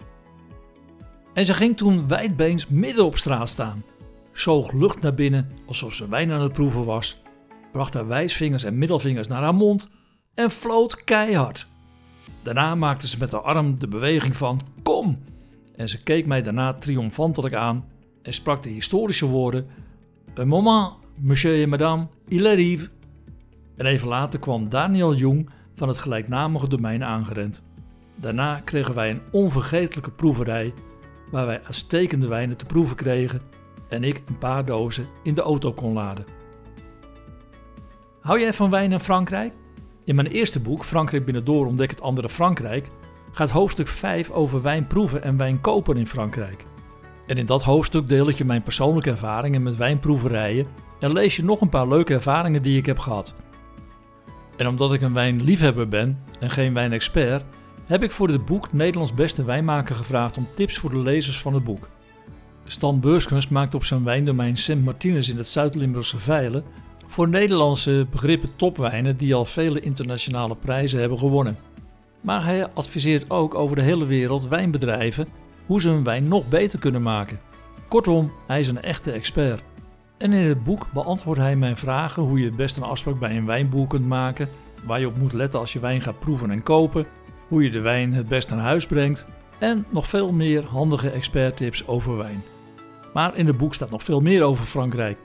En 1.35 1.45
ze 1.45 1.55
ging 1.55 1.77
toen 1.77 2.09
wijdbeens 2.09 2.69
midden 2.69 3.05
op 3.05 3.17
straat 3.17 3.49
staan, 3.49 3.83
zoog 4.33 4.73
lucht 4.73 5.01
naar 5.01 5.15
binnen 5.15 5.51
alsof 5.67 5.95
ze 5.95 6.09
wijn 6.09 6.33
aan 6.33 6.41
het 6.41 6.53
proeven 6.53 6.85
was, 6.85 7.23
bracht 7.73 7.95
haar 7.95 8.07
wijsvingers 8.07 8.65
en 8.65 8.79
middelvingers 8.79 9.29
naar 9.29 9.43
haar 9.43 9.55
mond 9.55 9.91
en 10.39 10.51
floot 10.51 11.05
keihard. 11.05 11.67
Daarna 12.43 12.75
maakte 12.75 13.09
ze 13.09 13.19
met 13.19 13.33
haar 13.33 13.41
arm 13.41 13.79
de 13.79 13.89
beweging 13.89 14.37
van 14.37 14.61
kom 14.83 15.19
en 15.77 15.89
ze 15.89 16.03
keek 16.03 16.27
mij 16.27 16.43
daarna 16.43 16.73
triomfantelijk 16.73 17.55
aan 17.55 17.85
en 18.23 18.35
sprak 18.35 18.63
de 18.63 18.69
historische 18.69 19.27
woorden 19.27 19.67
Un 20.35 20.49
moment, 20.49 20.93
monsieur 21.21 21.63
et 21.63 21.69
madame, 21.69 22.07
il 22.29 22.47
arrive. 22.47 22.89
En 23.77 23.87
even 23.87 24.09
later 24.09 24.39
kwam 24.39 24.69
Daniel 24.69 25.15
Jung 25.15 25.51
van 25.75 25.89
het 25.89 25.99
gelijknamige 25.99 26.69
domein 26.69 27.05
aangerend. 27.05 27.63
Daarna 28.15 28.61
kregen 28.65 28.95
wij 28.95 29.11
een 29.11 29.23
onvergetelijke 29.31 30.11
proeverij 30.11 30.73
waar 31.31 31.47
wij 31.47 31.61
uitstekende 31.65 32.27
wijnen 32.27 32.57
te 32.57 32.67
proeven 32.67 32.97
kregen 32.97 33.41
en 33.89 34.05
ik 34.05 34.23
een 34.27 34.39
paar 34.39 34.65
dozen 34.65 35.09
in 35.23 35.35
de 35.35 35.43
auto 35.43 35.73
kon 35.73 35.93
laden. 35.93 36.25
Hou 38.21 38.41
jij 38.41 38.53
van 38.53 38.71
wijn 38.71 38.93
in 38.93 39.01
Frankrijk? 39.01 39.53
In 40.09 40.15
mijn 40.15 40.27
eerste 40.27 40.61
boek, 40.61 40.85
Frankrijk 40.85 41.25
binnendoor 41.25 41.67
ontdek 41.67 41.91
het 41.91 42.01
andere 42.01 42.29
Frankrijk, 42.29 42.89
gaat 43.33 43.51
hoofdstuk 43.51 43.89
5 43.89 44.31
over 44.31 44.63
wijn 44.63 44.87
proeven 44.87 45.23
en 45.23 45.37
wijn 45.37 45.61
kopen 45.61 45.97
in 45.97 46.07
Frankrijk. 46.07 46.65
En 47.27 47.37
in 47.37 47.47
dat 47.47 47.63
hoofdstuk 47.63 48.07
deel 48.07 48.29
ik 48.29 48.37
je 48.37 48.45
mijn 48.45 48.63
persoonlijke 48.63 49.11
ervaringen 49.11 49.63
met 49.63 49.77
wijnproeverijen 49.77 50.67
en 51.01 51.13
lees 51.13 51.37
je 51.37 51.45
nog 51.45 51.61
een 51.61 51.69
paar 51.69 51.89
leuke 51.89 52.15
ervaringen 52.15 52.63
die 52.63 52.79
ik 52.79 52.87
heb 52.87 52.99
gehad. 52.99 53.35
En 54.57 54.67
omdat 54.67 54.93
ik 54.93 55.03
een 55.03 55.13
wijnliefhebber 55.13 55.89
ben 55.89 56.19
en 56.41 56.51
geen 56.51 56.75
wijnexpert, 56.75 57.45
heb 57.87 58.03
ik 58.03 58.11
voor 58.11 58.29
dit 58.29 58.45
boek 58.45 58.73
Nederlands 58.73 59.15
beste 59.15 59.45
wijnmaker 59.45 59.95
gevraagd 59.95 60.37
om 60.37 60.49
tips 60.55 60.79
voor 60.79 60.91
de 60.91 61.01
lezers 61.01 61.41
van 61.41 61.55
het 61.55 61.65
boek. 61.65 61.89
Stan 62.65 63.01
Beurskunst 63.01 63.51
maakt 63.51 63.75
op 63.75 63.85
zijn 63.85 64.05
wijndomein 64.05 64.57
Sint 64.57 64.85
Martinus 64.85 65.31
in 65.31 65.37
het 65.37 65.49
Zuid-Limburgse 65.49 66.19
Veilen 66.19 66.65
voor 67.09 67.29
Nederlandse 67.29 68.07
begrippen 68.11 68.57
topwijnen 68.57 69.17
die 69.17 69.35
al 69.35 69.45
vele 69.45 69.81
internationale 69.81 70.57
prijzen 70.57 71.01
hebben 71.01 71.19
gewonnen. 71.19 71.59
Maar 72.21 72.45
hij 72.45 72.69
adviseert 72.75 73.31
ook 73.31 73.55
over 73.55 73.77
de 73.77 73.83
hele 73.83 74.07
wereld 74.07 74.49
wijnbedrijven 74.49 75.29
hoe 75.67 75.81
ze 75.81 75.89
hun 75.89 76.05
wijn 76.05 76.29
nog 76.29 76.49
beter 76.49 76.79
kunnen 76.79 77.03
maken. 77.03 77.41
Kortom, 77.89 78.33
hij 78.47 78.61
is 78.61 78.69
een 78.69 78.83
echte 78.83 79.11
expert. 79.11 79.63
En 80.19 80.33
in 80.33 80.49
het 80.49 80.65
boek 80.65 80.87
beantwoordt 80.93 81.41
hij 81.41 81.57
mijn 81.57 81.77
vragen 81.77 82.23
hoe 82.23 82.39
je 82.39 82.45
het 82.45 82.57
beste 82.57 82.81
een 82.81 82.89
afspraak 82.89 83.19
bij 83.19 83.37
een 83.37 83.47
wijnboer 83.47 83.87
kunt 83.87 84.07
maken, 84.07 84.49
waar 84.85 85.01
je 85.01 85.07
op 85.07 85.17
moet 85.17 85.33
letten 85.33 85.61
als 85.61 85.73
je 85.73 85.81
wijn 85.81 86.01
gaat 86.01 86.19
proeven 86.19 86.51
en 86.51 86.63
kopen, 86.63 87.07
hoe 87.49 87.63
je 87.63 87.71
de 87.71 87.81
wijn 87.81 88.13
het 88.13 88.29
best 88.29 88.51
naar 88.51 88.59
huis 88.59 88.87
brengt 88.87 89.27
en 89.59 89.87
nog 89.91 90.07
veel 90.07 90.33
meer 90.33 90.65
handige 90.65 91.11
experttips 91.11 91.87
over 91.87 92.17
wijn. 92.17 92.43
Maar 93.13 93.37
in 93.37 93.47
het 93.47 93.59
boek 93.59 93.75
staat 93.75 93.91
nog 93.91 94.03
veel 94.03 94.21
meer 94.21 94.43
over 94.43 94.65
Frankrijk, 94.65 95.19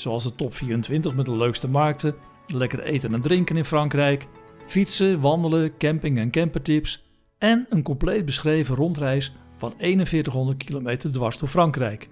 zoals 0.00 0.22
de 0.22 0.34
top 0.34 0.54
24 0.54 1.14
met 1.14 1.26
de 1.26 1.36
leukste 1.36 1.68
markten, 1.68 2.14
lekker 2.46 2.82
eten 2.82 3.14
en 3.14 3.20
drinken 3.20 3.56
in 3.56 3.64
Frankrijk, 3.64 4.26
fietsen, 4.66 5.20
wandelen, 5.20 5.76
camping 5.76 6.18
en 6.18 6.30
campertips 6.30 7.04
en 7.38 7.66
een 7.68 7.82
compleet 7.82 8.24
beschreven 8.24 8.76
rondreis 8.76 9.34
van 9.56 9.72
4100 9.76 10.64
kilometer 10.64 11.12
dwars 11.12 11.38
door 11.38 11.48
Frankrijk. 11.48 12.08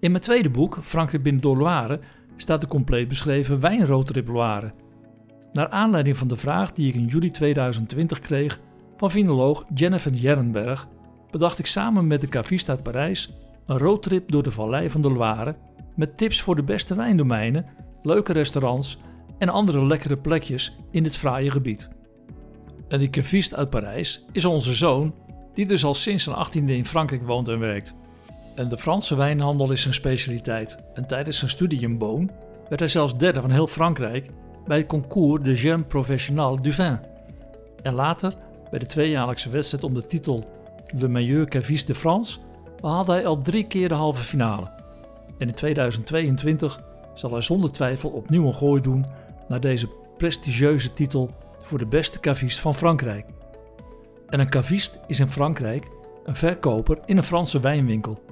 In 0.00 0.10
mijn 0.10 0.22
tweede 0.22 0.50
boek, 0.50 0.78
Frankrijk 0.82 1.22
binnen 1.22 1.42
door 1.42 1.56
Loire, 1.56 2.00
staat 2.36 2.60
de 2.60 2.66
compleet 2.66 3.08
beschreven 3.08 3.60
wijnroadtrip 3.60 4.28
Loire. 4.28 4.72
Naar 5.52 5.68
aanleiding 5.68 6.16
van 6.16 6.28
de 6.28 6.36
vraag 6.36 6.72
die 6.72 6.88
ik 6.88 6.94
in 6.94 7.06
juli 7.06 7.30
2020 7.30 8.20
kreeg 8.20 8.60
van 8.96 9.10
vinoloog 9.10 9.64
Jennifer 9.74 10.12
Jernberg, 10.12 10.88
bedacht 11.30 11.58
ik 11.58 11.66
samen 11.66 12.06
met 12.06 12.20
de 12.20 12.28
caviste 12.28 12.70
uit 12.70 12.82
Parijs 12.82 13.32
een 13.66 13.78
roadtrip 13.78 14.30
door 14.30 14.42
de 14.42 14.50
vallei 14.50 14.90
van 14.90 15.02
de 15.02 15.10
Loire 15.10 15.56
met 15.96 16.16
tips 16.16 16.42
voor 16.42 16.56
de 16.56 16.62
beste 16.62 16.94
wijndomeinen, 16.94 17.66
leuke 18.02 18.32
restaurants 18.32 18.98
en 19.38 19.48
andere 19.48 19.86
lekkere 19.86 20.16
plekjes 20.16 20.76
in 20.90 21.02
dit 21.02 21.16
fraaie 21.16 21.50
gebied. 21.50 21.88
En 22.88 22.98
die 22.98 23.10
caviste 23.10 23.56
uit 23.56 23.70
Parijs 23.70 24.24
is 24.32 24.44
onze 24.44 24.74
zoon, 24.74 25.14
die 25.54 25.66
dus 25.66 25.84
al 25.84 25.94
sinds 25.94 26.24
zijn 26.24 26.36
18e 26.46 26.70
in 26.70 26.86
Frankrijk 26.86 27.26
woont 27.26 27.48
en 27.48 27.58
werkt. 27.58 27.94
En 28.54 28.68
de 28.68 28.78
Franse 28.78 29.16
wijnhandel 29.16 29.70
is 29.70 29.82
zijn 29.82 29.94
specialiteit. 29.94 30.78
En 30.94 31.06
tijdens 31.06 31.38
zijn 31.38 31.50
studie 31.50 31.80
in 31.80 31.98
Beaune 31.98 32.28
werd 32.68 32.80
hij 32.80 32.88
zelfs 32.88 33.16
derde 33.16 33.40
van 33.40 33.50
heel 33.50 33.66
Frankrijk 33.66 34.30
bij 34.66 34.76
het 34.76 34.86
concours 34.86 35.42
de 35.42 35.54
Jeunes 35.54 35.86
Professionnel 35.88 36.60
du 36.60 36.72
Vin. 36.72 36.98
En 37.82 37.94
later, 37.94 38.34
bij 38.70 38.78
de 38.78 38.86
tweejaarlijkse 38.86 39.50
wedstrijd 39.50 39.84
om 39.84 39.94
de 39.94 40.06
titel 40.06 40.44
Le 40.98 41.08
Meilleur 41.08 41.48
Caviste 41.48 41.92
de 41.92 41.98
France, 41.98 42.38
behaalde 42.80 43.12
hij 43.12 43.26
al 43.26 43.42
drie 43.42 43.66
keer 43.66 43.88
de 43.88 43.94
halve 43.94 44.22
finale. 44.22 44.75
En 45.38 45.48
in 45.48 45.54
2022 45.54 46.82
zal 47.14 47.32
hij 47.32 47.40
zonder 47.40 47.72
twijfel 47.72 48.10
opnieuw 48.10 48.46
een 48.46 48.54
gooi 48.54 48.82
doen 48.82 49.04
naar 49.48 49.60
deze 49.60 49.88
prestigieuze 50.16 50.94
titel 50.94 51.30
voor 51.58 51.78
de 51.78 51.86
beste 51.86 52.20
caviste 52.20 52.60
van 52.60 52.74
Frankrijk. 52.74 53.26
En 54.28 54.40
een 54.40 54.50
caviste 54.50 54.98
is 55.06 55.20
in 55.20 55.28
Frankrijk 55.28 55.88
een 56.24 56.36
verkoper 56.36 56.98
in 57.04 57.16
een 57.16 57.22
Franse 57.22 57.60
wijnwinkel. 57.60 58.22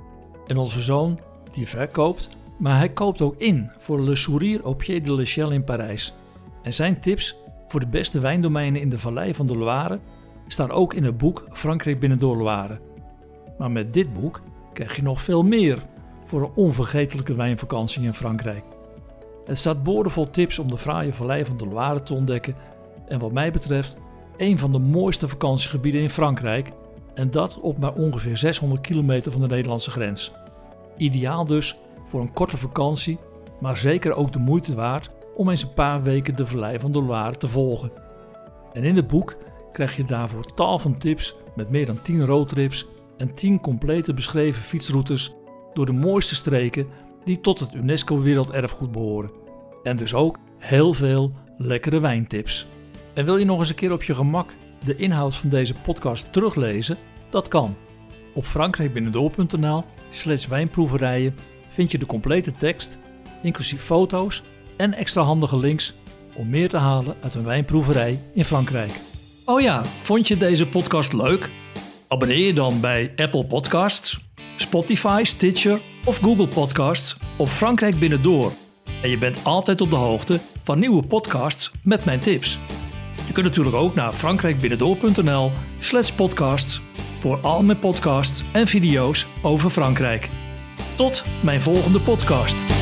En 0.47 0.57
onze 0.57 0.83
zoon, 0.83 1.21
die 1.53 1.69
verkoopt, 1.69 2.29
maar 2.59 2.77
hij 2.77 2.89
koopt 2.89 3.21
ook 3.21 3.35
in 3.39 3.71
voor 3.79 4.03
Le 4.03 4.17
Sourire 4.17 4.63
au 4.63 4.75
Pied 4.75 5.05
de 5.05 5.15
l'Echelle 5.15 5.55
in 5.55 5.65
Parijs. 5.65 6.15
En 6.63 6.73
zijn 6.73 7.01
tips 7.01 7.37
voor 7.69 7.81
de 7.81 7.87
beste 7.87 8.19
wijndomeinen 8.19 8.81
in 8.81 8.89
de 8.89 8.99
vallei 8.99 9.35
van 9.35 9.47
de 9.47 9.57
Loire 9.57 9.99
staan 10.47 10.71
ook 10.71 10.95
in 10.95 11.05
het 11.05 11.19
boek 11.19 11.47
Frankrijk 11.53 12.01
binnen 12.01 12.19
door 12.19 12.37
Loire. 12.37 12.81
Maar 13.59 13.71
met 13.71 13.93
dit 13.93 14.13
boek 14.13 14.41
krijg 14.73 14.97
je 14.97 15.03
nog 15.03 15.21
veel 15.21 15.43
meer 15.43 15.79
voor 16.25 16.43
een 16.43 16.55
onvergetelijke 16.55 17.35
wijnvakantie 17.35 18.03
in 18.03 18.15
Frankrijk. 18.15 18.65
Het 19.45 19.59
staat 19.59 19.83
boordevol 19.83 20.31
tips 20.31 20.59
om 20.59 20.71
de 20.71 20.79
fraaie 20.79 21.13
vallei 21.13 21.45
van 21.45 21.57
de 21.57 21.67
Loire 21.67 22.03
te 22.03 22.15
ontdekken 22.15 22.57
en 23.07 23.19
wat 23.19 23.33
mij 23.33 23.51
betreft 23.51 23.97
een 24.37 24.59
van 24.59 24.73
de 24.73 24.79
mooiste 24.79 25.29
vakantiegebieden 25.29 26.01
in 26.01 26.11
Frankrijk 26.11 26.73
en 27.15 27.31
dat 27.31 27.61
op 27.61 27.79
maar 27.79 27.93
ongeveer 27.93 28.37
600 28.37 28.81
kilometer 28.81 29.33
van 29.33 29.41
de 29.41 29.47
Nederlandse 29.47 29.91
grens. 29.91 30.33
Ideaal 30.97 31.45
dus 31.47 31.79
voor 32.05 32.21
een 32.21 32.33
korte 32.33 32.57
vakantie, 32.57 33.19
maar 33.61 33.77
zeker 33.77 34.15
ook 34.15 34.33
de 34.33 34.39
moeite 34.39 34.75
waard 34.75 35.11
om 35.37 35.49
eens 35.49 35.63
een 35.63 35.75
paar 35.75 36.03
weken 36.03 36.37
de 36.37 36.47
vallei 36.47 36.79
van 36.79 36.93
de 36.93 37.03
Loire 37.03 37.37
te 37.37 37.49
volgen. 37.49 37.91
En 38.73 38.83
in 38.83 38.97
het 38.97 39.07
boek 39.07 39.37
krijg 39.73 39.97
je 39.97 40.05
daarvoor 40.05 40.45
tal 40.55 40.79
van 40.79 40.99
tips 40.99 41.37
met 41.55 41.71
meer 41.71 41.87
dan 41.87 42.03
10 42.03 42.27
roadtrips 42.27 42.87
en 43.17 43.35
10 43.35 43.61
complete 43.61 44.15
beschreven 44.15 44.63
fietsroutes 44.63 45.35
door 45.75 45.87
de 45.87 45.93
mooiste 45.93 46.35
streken 46.35 46.87
die 47.25 47.41
tot 47.41 47.61
het 47.61 47.75
UNESCO 47.75 48.21
Werelderfgoed 48.21 48.93
behoren. 48.93 49.31
En 49.83 49.97
dus 49.97 50.15
ook 50.15 50.39
heel 50.59 50.93
veel 50.93 51.33
lekkere 51.57 52.01
wijntips. 52.01 52.67
En 53.15 53.25
wil 53.25 53.37
je 53.37 53.45
nog 53.45 53.59
eens 53.59 53.69
een 53.69 53.75
keer 53.75 53.93
op 53.93 54.03
je 54.03 54.15
gemak 54.15 54.51
de 54.85 54.97
inhoud 54.97 55.37
van 55.37 55.49
deze 55.49 55.75
podcast 55.75 56.33
teruglezen? 56.33 56.97
Dat 57.31 57.49
kan. 57.49 57.77
Op 58.35 58.45
frankrijkbinnendoor.nl 58.45 59.85
slash 60.11 60.47
wijnproeverijen 60.47 61.35
vind 61.69 61.91
je 61.91 61.99
de 61.99 62.07
complete 62.07 62.53
tekst, 62.53 62.99
inclusief 63.43 63.83
foto's 63.83 64.43
en 64.77 64.95
extra 64.95 65.23
handige 65.23 65.59
links 65.59 65.95
om 66.35 66.51
meer 66.51 66.69
te 66.69 66.77
halen 66.77 67.17
uit 67.21 67.35
een 67.35 67.45
wijnproeverij 67.45 68.21
in 68.33 68.45
Frankrijk. 68.45 69.01
Oh 69.45 69.61
ja, 69.61 69.85
vond 69.85 70.29
je 70.29 70.37
deze 70.37 70.67
podcast 70.67 71.13
leuk? 71.13 71.49
Abonneer 72.09 72.47
je 72.47 72.55
dan 72.55 72.81
bij 72.81 73.13
Apple 73.17 73.47
Podcasts, 73.47 74.24
Spotify, 74.57 75.21
Stitcher 75.23 75.79
of 76.05 76.17
Google 76.17 76.47
Podcasts 76.47 77.17
op 77.37 77.49
Frankrijk 77.49 77.99
Binnendoor. 77.99 78.53
En 79.03 79.11
je 79.11 79.19
bent 79.19 79.45
altijd 79.45 79.81
op 79.81 79.91
de 79.91 79.97
hoogte 79.97 80.41
van 80.63 80.79
nieuwe 80.79 81.07
podcasts 81.07 81.71
met 81.83 82.05
mijn 82.05 82.21
tips. 82.21 82.59
Je 83.27 83.33
kunt 83.33 83.47
natuurlijk 83.47 83.77
ook 83.77 83.95
naar 83.95 84.13
frankrijkbinnendoor.nl 84.13 85.53
slash 85.79 86.11
podcasts 86.11 86.81
voor 87.19 87.39
al 87.41 87.63
mijn 87.63 87.79
podcasts 87.79 88.43
en 88.53 88.67
video's 88.67 89.27
over 89.43 89.71
Frankrijk. 89.71 90.29
Tot 90.97 91.25
mijn 91.43 91.63
volgende 91.63 92.01
podcast. 92.01 92.74